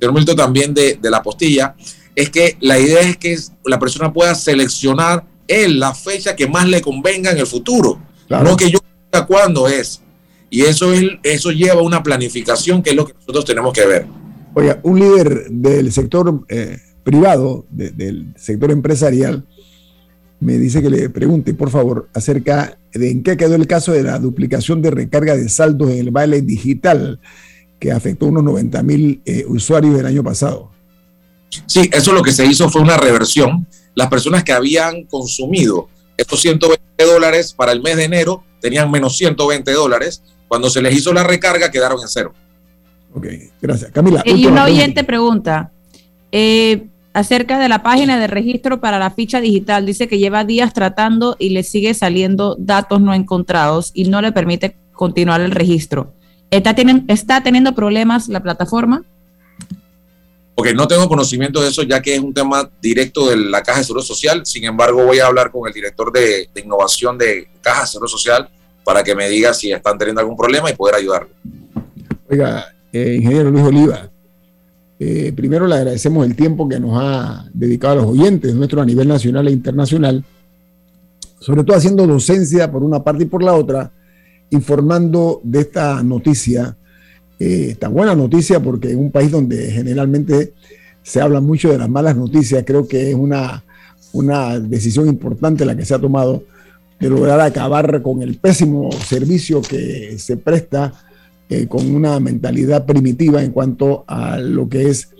[0.00, 1.74] señor Milton también de, de la postilla,
[2.14, 6.68] es que la idea es que la persona pueda seleccionar él la fecha que más
[6.68, 8.78] le convenga en el futuro, no que yo
[9.10, 10.02] diga cuándo es.
[10.50, 14.06] Y eso, es, eso lleva una planificación que es lo que nosotros tenemos que ver.
[14.54, 16.78] Oiga, un líder del sector eh,
[17.08, 19.42] privado, del sector empresarial,
[20.40, 24.02] me dice que le pregunte, por favor, acerca de en qué quedó el caso de
[24.02, 27.18] la duplicación de recarga de saldos en el baile digital
[27.80, 30.70] que afectó a unos 90 mil eh, usuarios el año pasado.
[31.64, 33.66] Sí, eso lo que se hizo fue una reversión.
[33.94, 39.16] Las personas que habían consumido estos 120 dólares para el mes de enero tenían menos
[39.16, 40.22] 120 dólares.
[40.46, 42.34] Cuando se les hizo la recarga quedaron en cero.
[43.14, 43.28] Ok,
[43.62, 43.92] gracias.
[43.92, 44.22] Camila.
[44.26, 45.72] Y una oyente pregunta
[46.32, 46.86] eh,
[47.18, 49.86] acerca de la página de registro para la ficha digital.
[49.86, 54.32] Dice que lleva días tratando y le sigue saliendo datos no encontrados y no le
[54.32, 56.12] permite continuar el registro.
[56.50, 59.04] ¿Está, teniendo, está teniendo problemas la plataforma?
[60.58, 63.78] porque no tengo conocimiento de eso ya que es un tema directo de la Caja
[63.78, 64.44] de Seguro Social.
[64.44, 68.48] Sin embargo, voy a hablar con el director de, innovación de Caja de Seguro Social
[68.82, 71.30] para que me diga si están teniendo algún problema y poder ayudarle.
[72.28, 74.10] Oiga, eh, ingeniero Luis Oliva,
[75.00, 78.84] eh, primero le agradecemos el tiempo que nos ha dedicado a los oyentes nuestro a
[78.84, 80.24] nivel nacional e internacional,
[81.38, 83.92] sobre todo haciendo docencia por una parte y por la otra,
[84.50, 86.76] informando de esta noticia.
[87.38, 90.54] Eh, esta buena noticia porque en un país donde generalmente
[91.04, 93.62] se habla mucho de las malas noticias, creo que es una,
[94.12, 96.42] una decisión importante la que se ha tomado
[96.98, 100.92] de lograr acabar con el pésimo servicio que se presta
[101.48, 105.10] eh, con una mentalidad primitiva en cuanto a lo que es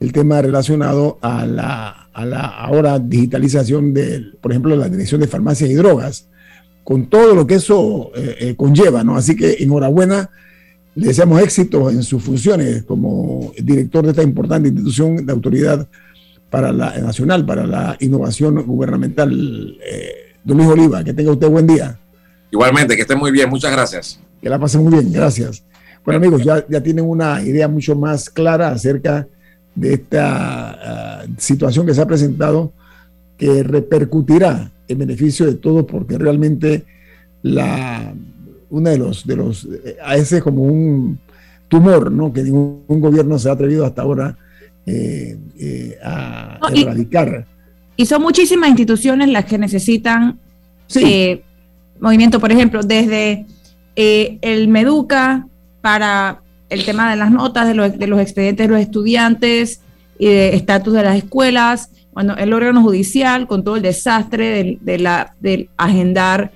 [0.00, 5.28] el tema relacionado a la, a la ahora digitalización de, por ejemplo, la dirección de
[5.28, 6.28] farmacias y drogas,
[6.84, 9.16] con todo lo que eso eh, conlleva, ¿no?
[9.16, 10.30] Así que enhorabuena
[10.98, 15.86] le deseamos éxito en sus funciones como director de esta importante institución de autoridad
[16.50, 19.78] para la nacional, para la innovación gubernamental.
[19.84, 21.96] Eh, don Luis Oliva, que tenga usted buen día.
[22.50, 24.18] Igualmente, que esté muy bien, muchas gracias.
[24.42, 25.62] Que la pase muy bien, gracias.
[26.08, 29.26] Bueno amigos, ya, ya tienen una idea mucho más clara acerca
[29.74, 30.70] de esta
[31.20, 32.72] ah, situación que se ha presentado,
[33.36, 36.84] que repercutirá en beneficio de todos, porque realmente
[37.42, 38.14] la
[38.70, 39.68] uno de los, de los,
[40.02, 41.18] a ese como un
[41.68, 42.32] tumor, ¿no?
[42.32, 44.36] Que ningún gobierno se ha atrevido hasta ahora
[44.86, 47.46] eh, eh, a erradicar.
[47.96, 50.38] Y, son muchísimas instituciones las que necesitan
[50.94, 51.42] eh,
[52.00, 53.44] movimiento, por ejemplo, desde
[53.94, 55.46] el Meduca
[55.88, 59.80] para el tema de las notas, de los, de los expedientes de los estudiantes
[60.18, 64.98] y de estatus de las escuelas, bueno, el órgano judicial con todo el desastre de,
[64.98, 65.34] la,
[65.78, 66.52] agendar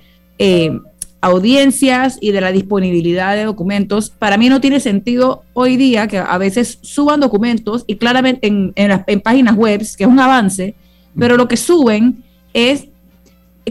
[1.19, 6.19] audiencias y de la disponibilidad de documentos, para mí no tiene sentido hoy día que
[6.19, 10.75] a veces suban documentos y claramente en, en, páginas web, que es un avance,
[11.17, 12.23] pero lo que suben
[12.53, 12.87] es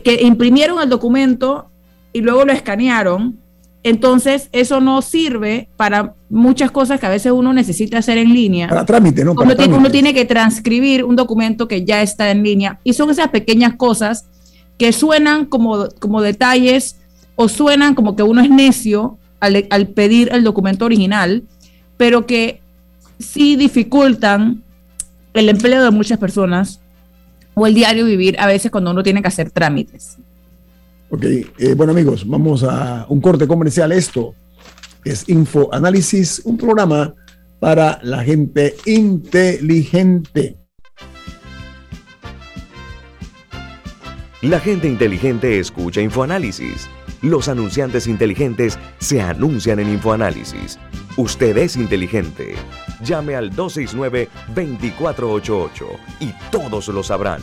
[0.02, 1.68] que imprimieron el documento
[2.12, 3.38] y luego lo escanearon.
[3.84, 8.68] Entonces, eso no sirve para muchas cosas que a veces uno necesita hacer en línea.
[8.68, 9.32] Para trámite, ¿no?
[9.32, 12.78] uno, tiene, que transcribir un documento que ya está en línea.
[12.84, 14.26] Y son esas pequeñas cosas
[14.78, 16.96] que suenan como, como detalles
[17.34, 21.42] o suenan como que uno es necio al, al pedir el documento original,
[21.96, 22.60] pero que
[23.18, 24.62] sí dificultan
[25.34, 26.80] el empleo de muchas personas
[27.54, 30.18] o el diario vivir a veces cuando uno tiene que hacer trámites.
[31.14, 33.92] Ok, eh, bueno amigos, vamos a un corte comercial.
[33.92, 34.34] Esto
[35.04, 37.14] es Info Análisis, un programa
[37.60, 40.56] para la gente inteligente.
[44.40, 46.88] La gente inteligente escucha InfoAnálisis
[47.22, 50.80] los anunciantes inteligentes se anuncian en InfoAnálisis.
[51.16, 52.56] Usted es inteligente.
[53.04, 55.86] Llame al 269-2488
[56.18, 57.42] y todos lo sabrán.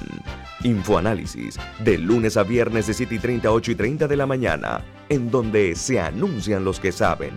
[0.63, 4.81] Infoanálisis, de lunes a viernes de 7 y 30, 8 y 30 de la mañana,
[5.07, 7.33] en donde se anuncian los que saben.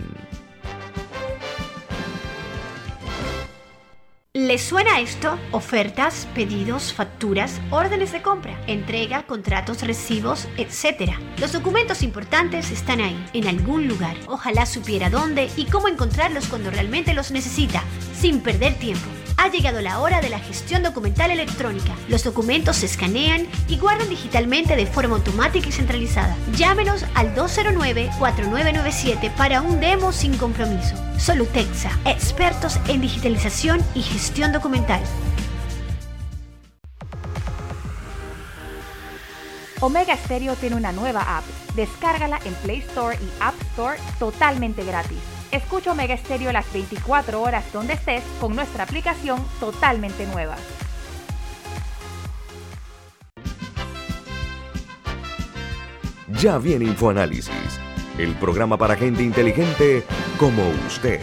[4.35, 5.39] ¿Les suena esto?
[5.53, 11.12] Ofertas, pedidos, facturas, órdenes de compra, entrega, contratos, recibos, etc.
[11.39, 14.16] Los documentos importantes están ahí, en algún lugar.
[14.27, 17.85] Ojalá supiera dónde y cómo encontrarlos cuando realmente los necesita,
[18.18, 19.09] sin perder tiempo.
[19.43, 21.97] Ha llegado la hora de la gestión documental electrónica.
[22.09, 26.36] Los documentos se escanean y guardan digitalmente de forma automática y centralizada.
[26.55, 30.95] Llámenos al 209-4997 para un demo sin compromiso.
[31.18, 35.03] Solutexa, expertos en digitalización y gestión documental.
[39.80, 41.45] Omega Stereo tiene una nueva app.
[41.74, 45.32] Descárgala en Play Store y App Store totalmente gratis.
[45.53, 50.57] Escucha Omega Stereo las 24 horas donde estés con nuestra aplicación totalmente nueva.
[56.40, 57.78] Ya viene InfoAnálisis,
[58.18, 60.03] el programa para gente inteligente
[60.38, 61.20] como usted.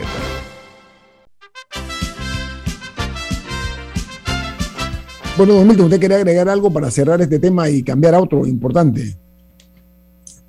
[5.35, 8.45] Bueno, don Milton, ¿usted quería agregar algo para cerrar este tema y cambiar a otro
[8.45, 9.17] importante?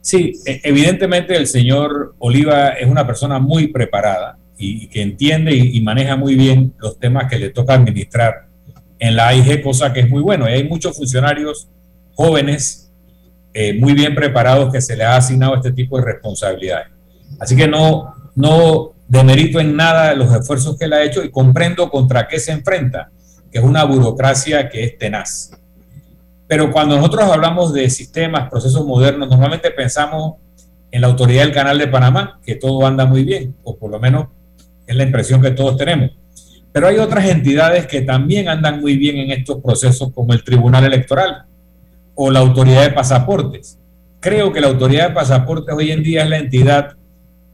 [0.01, 5.81] Sí, e, evidentemente el señor Oliva es una persona muy preparada y que entiende y,
[5.81, 8.47] maneja muy bien los temas que le toca administrar
[8.99, 10.49] en la AIG, cosa que es muy bueno.
[10.49, 11.69] Y hay muchos funcionarios
[12.15, 12.93] jóvenes
[13.55, 16.89] eh, muy bien preparados que se les ha asignado este tipo de responsabilidades.
[17.39, 21.91] Así que no, no demerito en nada los esfuerzos que él ha hecho y comprendo
[21.91, 23.11] contra qué se enfrenta,
[23.51, 25.53] que es una burocracia que es tenaz.
[26.51, 30.35] Pero cuando nosotros hablamos de sistemas, procesos modernos, normalmente pensamos
[30.91, 34.01] en la autoridad del Canal de Panamá, que todo anda muy bien, o por lo
[34.01, 34.27] menos
[34.85, 36.11] es la impresión que todos tenemos.
[36.73, 40.85] Pero hay otras entidades que también andan muy bien en estos procesos, como el Tribunal
[40.85, 41.45] Electoral
[42.17, 43.79] o la Autoridad de Pasaportes.
[44.19, 46.97] Creo que la Autoridad de Pasaportes hoy en día es la entidad,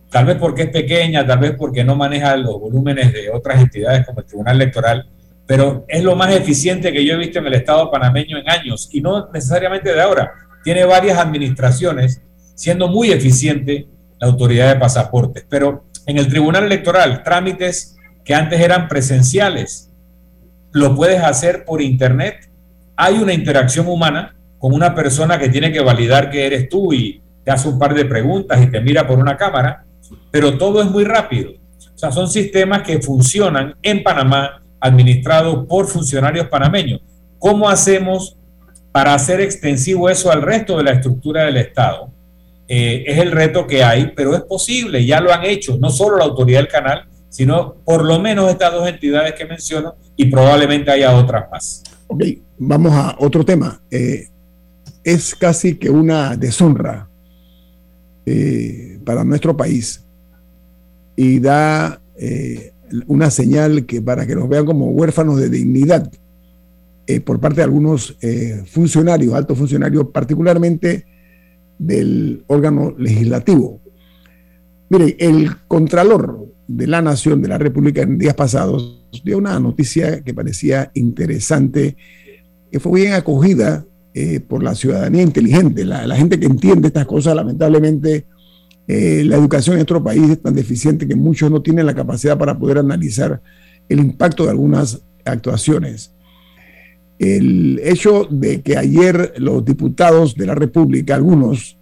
[0.08, 4.06] tal vez porque es pequeña, tal vez porque no maneja los volúmenes de otras entidades
[4.06, 5.06] como el Tribunal Electoral,
[5.46, 8.88] pero es lo más eficiente que yo he visto en el Estado panameño en años
[8.92, 10.32] y no necesariamente de ahora.
[10.64, 12.20] Tiene varias administraciones
[12.54, 13.86] siendo muy eficiente
[14.18, 19.92] la autoridad de pasaportes, pero en el Tribunal Electoral, trámites que antes eran presenciales,
[20.72, 22.50] lo puedes hacer por Internet.
[22.96, 27.22] Hay una interacción humana con una persona que tiene que validar que eres tú y
[27.44, 29.84] te hace un par de preguntas y te mira por una cámara,
[30.30, 31.52] pero todo es muy rápido.
[31.94, 37.00] O sea, son sistemas que funcionan en Panamá administrado por funcionarios panameños.
[37.38, 38.36] ¿Cómo hacemos
[38.92, 42.10] para hacer extensivo eso al resto de la estructura del Estado?
[42.68, 46.16] Eh, es el reto que hay, pero es posible, ya lo han hecho, no solo
[46.16, 50.90] la autoridad del canal, sino por lo menos estas dos entidades que menciono y probablemente
[50.90, 51.82] haya otras más.
[52.08, 52.24] Ok,
[52.58, 53.80] vamos a otro tema.
[53.90, 54.28] Eh,
[55.04, 57.08] es casi que una deshonra
[58.24, 60.04] eh, para nuestro país
[61.14, 62.00] y da
[63.06, 66.10] una señal que para que nos vean como huérfanos de dignidad
[67.06, 71.04] eh, por parte de algunos eh, funcionarios, altos funcionarios, particularmente
[71.78, 73.80] del órgano legislativo.
[74.88, 80.22] Mire, el Contralor de la Nación de la República en días pasados dio una noticia
[80.22, 81.96] que parecía interesante,
[82.70, 83.84] que fue bien acogida
[84.14, 88.26] eh, por la ciudadanía inteligente, la, la gente que entiende estas cosas, lamentablemente
[88.88, 92.38] eh, la educación en nuestro país es tan deficiente que muchos no tienen la capacidad
[92.38, 93.40] para poder analizar
[93.88, 96.12] el impacto de algunas actuaciones.
[97.18, 101.78] El hecho de que ayer los diputados de la República, algunos,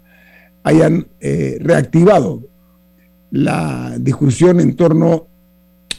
[0.63, 2.43] hayan eh, reactivado
[3.31, 5.27] la discusión en torno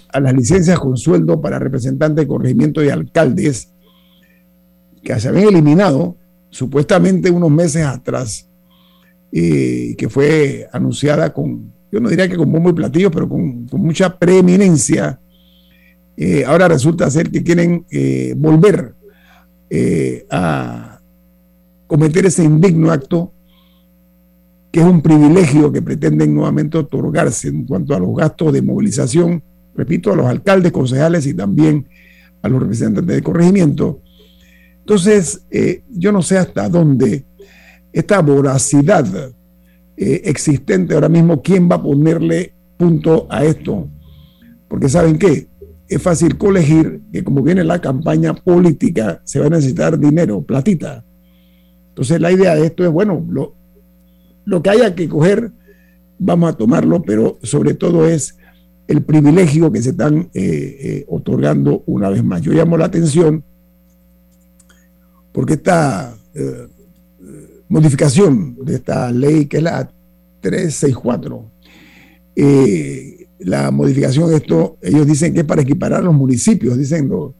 [0.10, 3.70] a las licencias con sueldo para representantes de corregimiento y alcaldes,
[5.04, 6.16] que se habían eliminado
[6.50, 8.50] supuestamente unos meses atrás
[9.36, 14.18] que fue anunciada con, yo no diría que con bombo y platillo, pero con, mucha
[14.18, 15.20] preeminencia.
[16.16, 18.94] Eh, ahora resulta ser que quieren eh, volver
[19.70, 21.02] eh, a
[21.88, 23.34] cometer ese indigno acto,
[24.72, 29.44] que es un privilegio que pretenden nuevamente otorgarse en cuanto a los gastos de movilización,
[29.76, 31.88] repito, a los alcaldes, concejales y también
[32.42, 34.02] a los representantes de corregimiento.
[34.80, 35.46] Entonces,
[35.90, 37.26] yo no sé hasta dónde
[37.96, 39.06] esta voracidad
[39.96, 43.88] eh, existente ahora mismo, ¿quién va a ponerle punto a esto?
[44.68, 45.48] Porque saben qué,
[45.88, 51.06] es fácil colegir que como viene la campaña política, se va a necesitar dinero, platita.
[51.88, 53.56] Entonces la idea de esto es, bueno, lo,
[54.44, 55.54] lo que haya que coger,
[56.20, 58.38] vamos a tomarlo, pero sobre todo es
[58.90, 62.42] el privilegio que se están eh, eh, otorgando una vez más.
[62.42, 63.46] Yo llamo la atención
[65.32, 66.14] porque esta
[67.68, 69.90] modificación de esta ley, que es la
[70.42, 71.52] 364,
[72.36, 77.34] eh, la modificación esto, ellos dicen que es para equiparar los municipios, dicen los,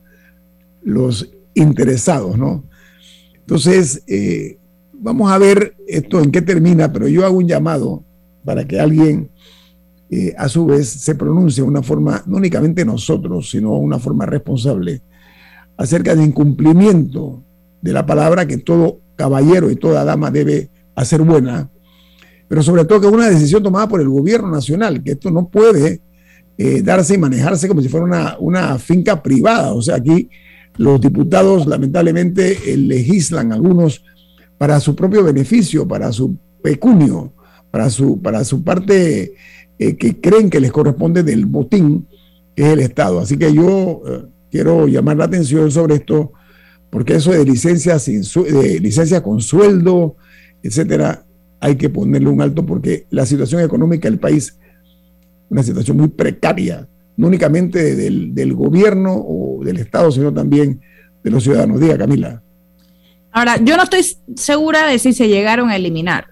[0.84, 2.64] los interesados, ¿no?
[3.40, 4.58] Entonces, eh,
[4.94, 8.04] vamos a ver esto en qué termina, pero yo hago un llamado
[8.44, 9.30] para que alguien
[10.10, 14.26] eh, a su vez se pronuncie de una forma, no únicamente nosotros, sino una forma
[14.26, 15.02] responsable,
[15.78, 17.44] acerca del incumplimiento
[17.82, 21.70] de la palabra que todo caballero y toda dama debe hacer buena,
[22.48, 25.48] pero sobre todo que es una decisión tomada por el gobierno nacional, que esto no
[25.50, 26.02] puede
[26.58, 29.74] eh, darse y manejarse como si fuera una, una, finca privada.
[29.74, 30.30] O sea, aquí
[30.78, 34.04] los diputados lamentablemente eh, legislan algunos
[34.58, 37.34] para su propio beneficio, para su pecunio,
[37.72, 39.34] para su, para su parte
[39.78, 42.08] eh, que creen que les corresponde del botín,
[42.56, 43.20] que es el Estado.
[43.20, 44.02] Así que yo
[44.50, 46.32] quiero llamar la atención sobre esto,
[46.96, 50.16] porque eso de licencias, sin de licencias con sueldo,
[50.64, 51.26] etcétera,
[51.60, 54.58] hay que ponerle un alto porque la situación económica del país,
[55.50, 56.88] una situación muy precaria,
[57.18, 60.80] no únicamente del, gobierno o del Estado, sino también
[61.22, 61.82] de los ciudadanos.
[61.82, 62.42] Diga, Camila.
[63.34, 64.06] Ahora, yo no estoy
[64.38, 66.28] segura de si se llegaron a eliminar.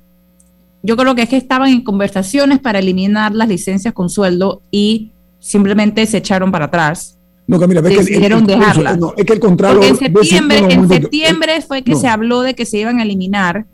[0.82, 5.12] Yo creo que es que estaban en conversaciones para eliminar las licencias con sueldo y
[5.42, 7.20] simplemente se echaron para atrás.
[7.46, 8.98] No, Camila, es que, dejarlas.
[8.98, 9.84] No, es que el contrato.
[9.84, 13.66] en septiembre, en septiembre fue que se habló de que se iban a eliminar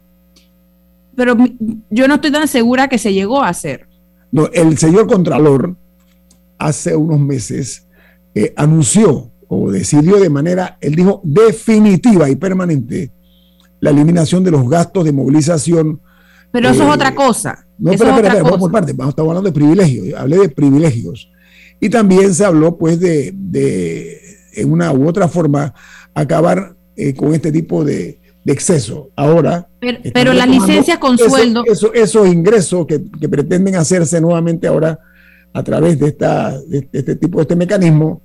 [1.19, 1.35] pero
[1.89, 3.89] yo no estoy tan segura que se llegó a hacer.
[4.31, 5.75] No, el señor Contralor
[6.57, 7.87] hace unos meses
[8.33, 13.11] eh, anunció o decidió de manera, él dijo, definitiva y permanente
[13.81, 15.99] la eliminación de los gastos de movilización.
[16.53, 17.67] Pero eso es eh, otra cosa.
[17.77, 21.29] No, pero, vamos por parte, estamos hablando de privilegios, hablé de privilegios.
[21.79, 24.21] Y también se habló pues de, de
[24.53, 25.73] en una u otra forma,
[26.13, 29.09] acabar eh, con este tipo de, de exceso.
[29.15, 29.67] Ahora.
[30.13, 31.63] Pero, la licencia con sueldo.
[31.65, 34.99] Eso, esos ingresos que, pretenden hacerse nuevamente ahora
[35.53, 38.21] a través de, esta, de este tipo de este mecanismo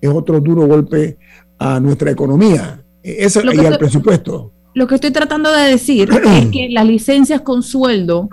[0.00, 1.18] es otro duro golpe
[1.58, 4.52] a nuestra economía e, eso, y al presupuesto.
[4.74, 8.28] Lo que estoy tratando de decir es que las licencias con sueldo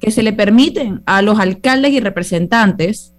[0.00, 3.12] que se le permiten a los alcaldes y representantes,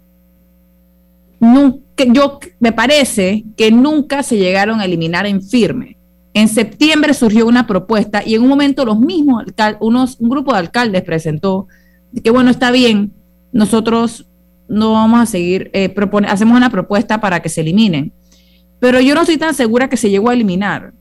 [1.44, 5.98] nunca, yo me parece que nunca se llegaron a eliminar en firme.
[6.34, 9.44] En septiembre surgió una propuesta y en un momento los mismos
[9.80, 11.68] unos, un grupo de alcaldes presentó
[12.24, 13.12] que bueno, está bien,
[13.52, 14.28] nosotros
[14.68, 15.94] no vamos a seguir, eh,
[16.28, 18.14] hacemos una propuesta para que se eliminen.
[18.80, 20.94] Pero yo no estoy tan segura que se llegó a eliminar.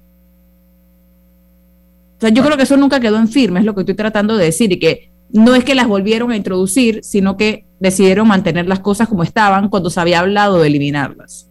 [2.16, 4.36] O sea, yo creo que eso nunca quedó en firme, es lo que estoy tratando
[4.36, 8.66] de decir, y que no es que las volvieron a introducir, sino que decidieron mantener
[8.66, 11.50] las cosas como estaban cuando se había hablado de eliminarlas.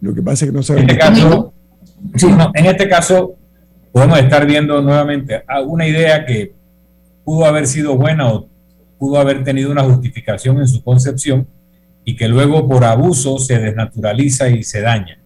[0.00, 0.84] Lo que pasa es que no saben.
[0.84, 1.54] En este caso,
[2.54, 3.36] en este caso,
[3.92, 6.54] podemos estar viendo nuevamente una idea que
[7.24, 8.48] pudo haber sido buena o
[8.98, 11.48] pudo haber tenido una justificación en su concepción
[12.04, 15.18] y que luego por abuso se desnaturaliza y se daña.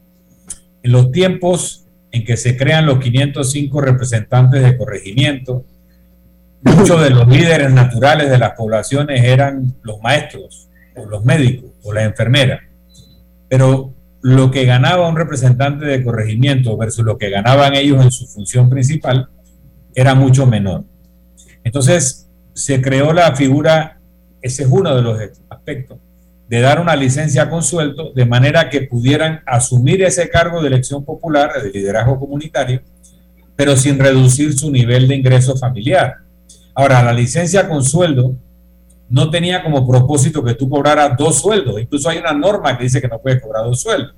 [0.82, 5.64] En los tiempos en que se crean los 505 representantes de corregimiento,
[6.62, 11.92] muchos de los líderes naturales de las poblaciones eran los maestros, o los médicos, o
[11.92, 12.60] las enfermeras.
[13.48, 18.26] Pero lo que ganaba un representante de corregimiento versus lo que ganaban ellos en su
[18.26, 19.28] función principal
[19.94, 20.84] era mucho menor.
[21.64, 23.98] Entonces se creó la figura,
[24.42, 25.98] ese es uno de los aspectos,
[26.48, 31.04] de dar una licencia con sueldo de manera que pudieran asumir ese cargo de elección
[31.04, 32.82] popular, de liderazgo comunitario,
[33.56, 36.16] pero sin reducir su nivel de ingreso familiar.
[36.74, 38.34] Ahora, la licencia con sueldo
[39.08, 41.80] no tenía como propósito que tú cobraras dos sueldos.
[41.80, 44.14] Incluso hay una norma que dice que no puedes cobrar dos sueldos.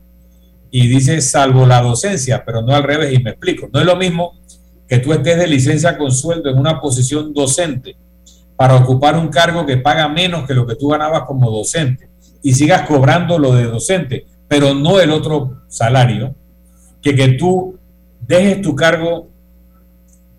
[0.70, 3.12] Y dice salvo la docencia, pero no al revés.
[3.12, 3.68] Y me explico.
[3.72, 4.34] No es lo mismo
[4.86, 7.96] que tú estés de licencia con sueldo en una posición docente
[8.56, 12.10] para ocupar un cargo que paga menos que lo que tú ganabas como docente
[12.42, 16.34] y sigas cobrando lo de docente, pero no el otro salario,
[17.00, 17.78] que que tú
[18.20, 19.28] dejes tu cargo,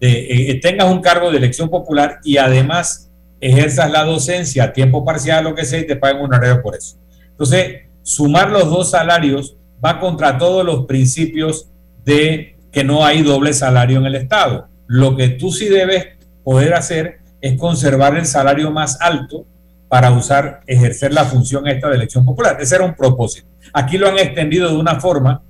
[0.04, 5.06] de, eh, tengas un cargo de elección popular y además ejerzas la docencia a tiempo
[5.06, 6.98] parcial, lo que sea, y te paguen un horario por eso.
[7.30, 11.70] Entonces, sumar los dos salarios va contra todos los principios
[12.04, 14.68] de que no hay doble salario en el Estado.
[14.88, 16.08] Lo que tú sí debes
[16.44, 19.46] poder hacer es conservar el salario más alto
[19.88, 22.58] para usar, ejercer la función esta de elección popular.
[22.60, 23.48] Ese era un propósito.
[23.72, 25.44] Aquí lo han extendido de una forma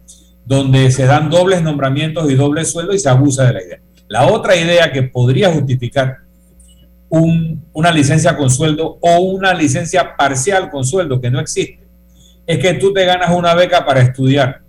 [0.45, 3.79] donde se dan dobles nombramientos y dobles sueldos y se abusa de la idea.
[4.13, 6.17] La otra idea que podría justificar
[7.09, 11.79] una licencia con sueldo o una licencia parcial con sueldo que no existe,
[12.45, 14.61] es que tú te ganas una beca para estudiar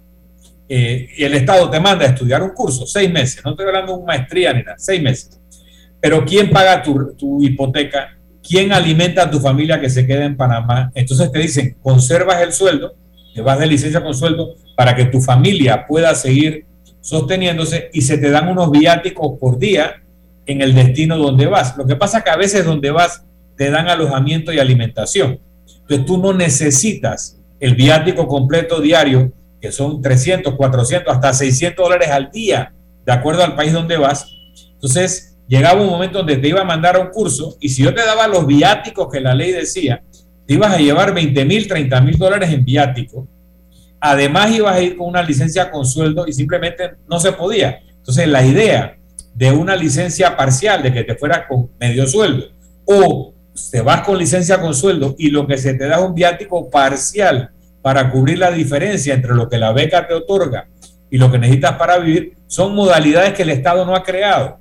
[0.66, 3.92] eh, y el Estado te manda a estudiar un curso, seis meses, no estoy hablando
[3.92, 5.38] de una maestría ni nada, seis meses.
[6.00, 8.16] Pero ¿quién paga tu, tu hipoteca?
[8.42, 10.90] ¿quién alimenta a tu familia que se queda en Panamá?
[10.94, 12.94] Entonces te dicen, conservas el sueldo,
[13.34, 16.64] te vas de licencia con sueldo para que tu familia pueda seguir
[17.04, 20.02] sosteniéndose y se te dan unos viáticos por día
[20.46, 21.76] en el destino donde vas.
[21.76, 23.24] Lo que pasa es que a veces donde vas
[23.58, 25.38] te dan alojamiento y alimentación.
[25.82, 32.08] Entonces tú no necesitas el viático completo diario, que son 300, 400, hasta 600 dólares
[32.08, 32.72] al día,
[33.04, 34.26] de acuerdo al país donde vas.
[34.72, 37.92] Entonces llegaba un momento donde te iba a mandar a un curso y si yo
[37.92, 40.02] te daba los viáticos que la ley decía,
[40.46, 43.28] te ibas a llevar 20 mil, 30 mil dólares en viático.
[44.06, 47.80] Además ibas a ir con una licencia con sueldo y simplemente no se podía.
[47.88, 48.98] Entonces la idea
[49.32, 52.48] de una licencia parcial, de que te fueras con medio sueldo,
[52.84, 53.32] o
[53.70, 56.68] te vas con licencia con sueldo y lo que se te da es un viático
[56.68, 60.68] parcial para cubrir la diferencia entre lo que la beca te otorga
[61.10, 64.58] y lo que necesitas para vivir, son modalidades que el Estado no ha creado.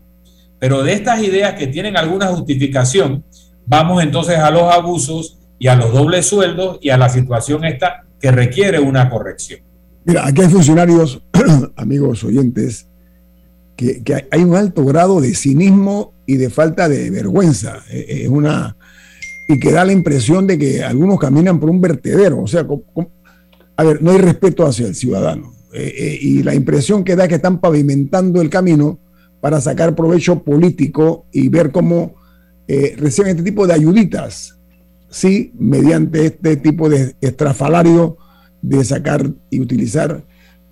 [0.58, 3.26] Pero de estas ideas que tienen alguna justificación,
[3.66, 8.03] vamos entonces a los abusos y a los dobles sueldos y a la situación esta
[8.24, 9.60] que requiere una corrección.
[10.06, 11.22] Mira, aquí hay funcionarios,
[11.76, 12.88] amigos oyentes,
[13.76, 14.02] que,
[14.32, 17.84] hay un alto grado de cinismo y de falta de vergüenza.
[17.92, 18.78] Eh, eh, es una
[19.50, 22.42] y que da la impresión de que algunos caminan por un vertedero.
[22.42, 22.66] O sea,
[23.76, 25.54] a ver, no hay respeto hacia el ciudadano.
[25.74, 29.00] Eh, y la impresión que da es que están pavimentando el camino
[29.42, 32.16] para sacar provecho político y ver cómo
[32.96, 34.58] reciben este tipo de ayuditas,
[35.14, 38.18] sí, mediante este tipo de estrafalario
[38.62, 40.26] de sacar y utilizar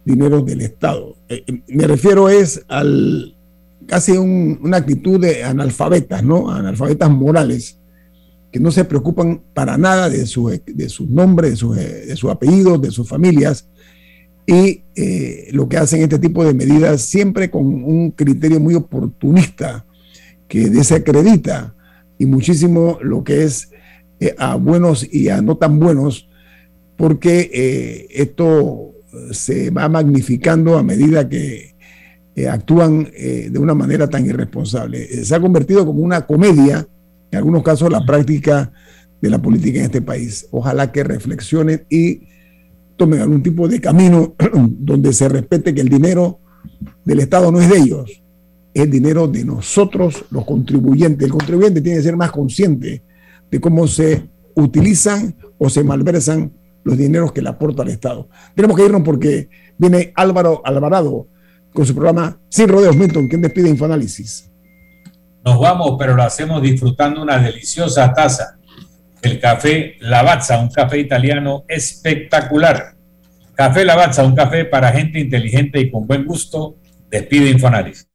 [0.03, 1.15] dinero del Estado.
[1.29, 3.35] Eh, eh, me refiero es al
[3.85, 6.49] casi una actitud de analfabetas, ¿no?
[6.49, 7.77] Analfabetas morales,
[8.51, 12.31] que no se preocupan para nada de su, de sus nombres, de sus de su
[12.31, 13.67] apellidos, de sus familias,
[14.47, 19.85] y eh, lo que hacen este tipo de medidas siempre con un criterio muy oportunista
[20.47, 21.75] que desacredita
[22.17, 23.71] y muchísimo lo que es
[24.37, 26.29] a buenos y a no tan buenos,
[26.95, 28.91] porque esto
[29.31, 31.75] se va magnificando a medida que
[32.33, 35.03] eh, actúan eh, de una manera tan irresponsable.
[35.03, 36.87] Eh, se ha convertido como una comedia,
[37.29, 38.71] en algunos casos, la práctica
[39.21, 40.47] de la política en este país.
[40.51, 42.21] Ojalá que reflexionen y
[42.95, 44.35] tomen algún tipo de camino
[44.69, 46.39] donde se respete que el dinero
[47.03, 48.23] del Estado no es de ellos,
[48.73, 51.25] es el dinero de nosotros, los contribuyentes.
[51.25, 53.03] El contribuyente tiene que ser más consciente
[53.51, 58.27] de cómo se utilizan o se malversan los dineros que le aporta al Estado.
[58.55, 61.27] Tenemos que irnos porque viene Álvaro Alvarado
[61.73, 64.49] con su programa Sin Rodeos Milton, quien despide Infoanálisis.
[65.43, 68.57] Nos vamos, pero lo hacemos disfrutando una deliciosa taza.
[69.21, 72.95] El café Lavazza, un café italiano espectacular.
[73.53, 76.77] Café Lavazza, un café para gente inteligente y con buen gusto.
[77.09, 78.07] Despide Infoanálisis.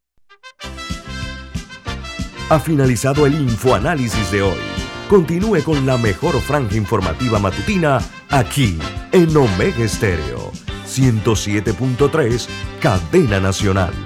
[2.49, 4.76] Ha finalizado el Infoanálisis de hoy.
[5.09, 8.77] Continúe con la mejor franja informativa matutina aquí
[9.13, 10.51] en Omega Estéreo
[10.85, 12.49] 107.3,
[12.81, 14.06] Cadena Nacional.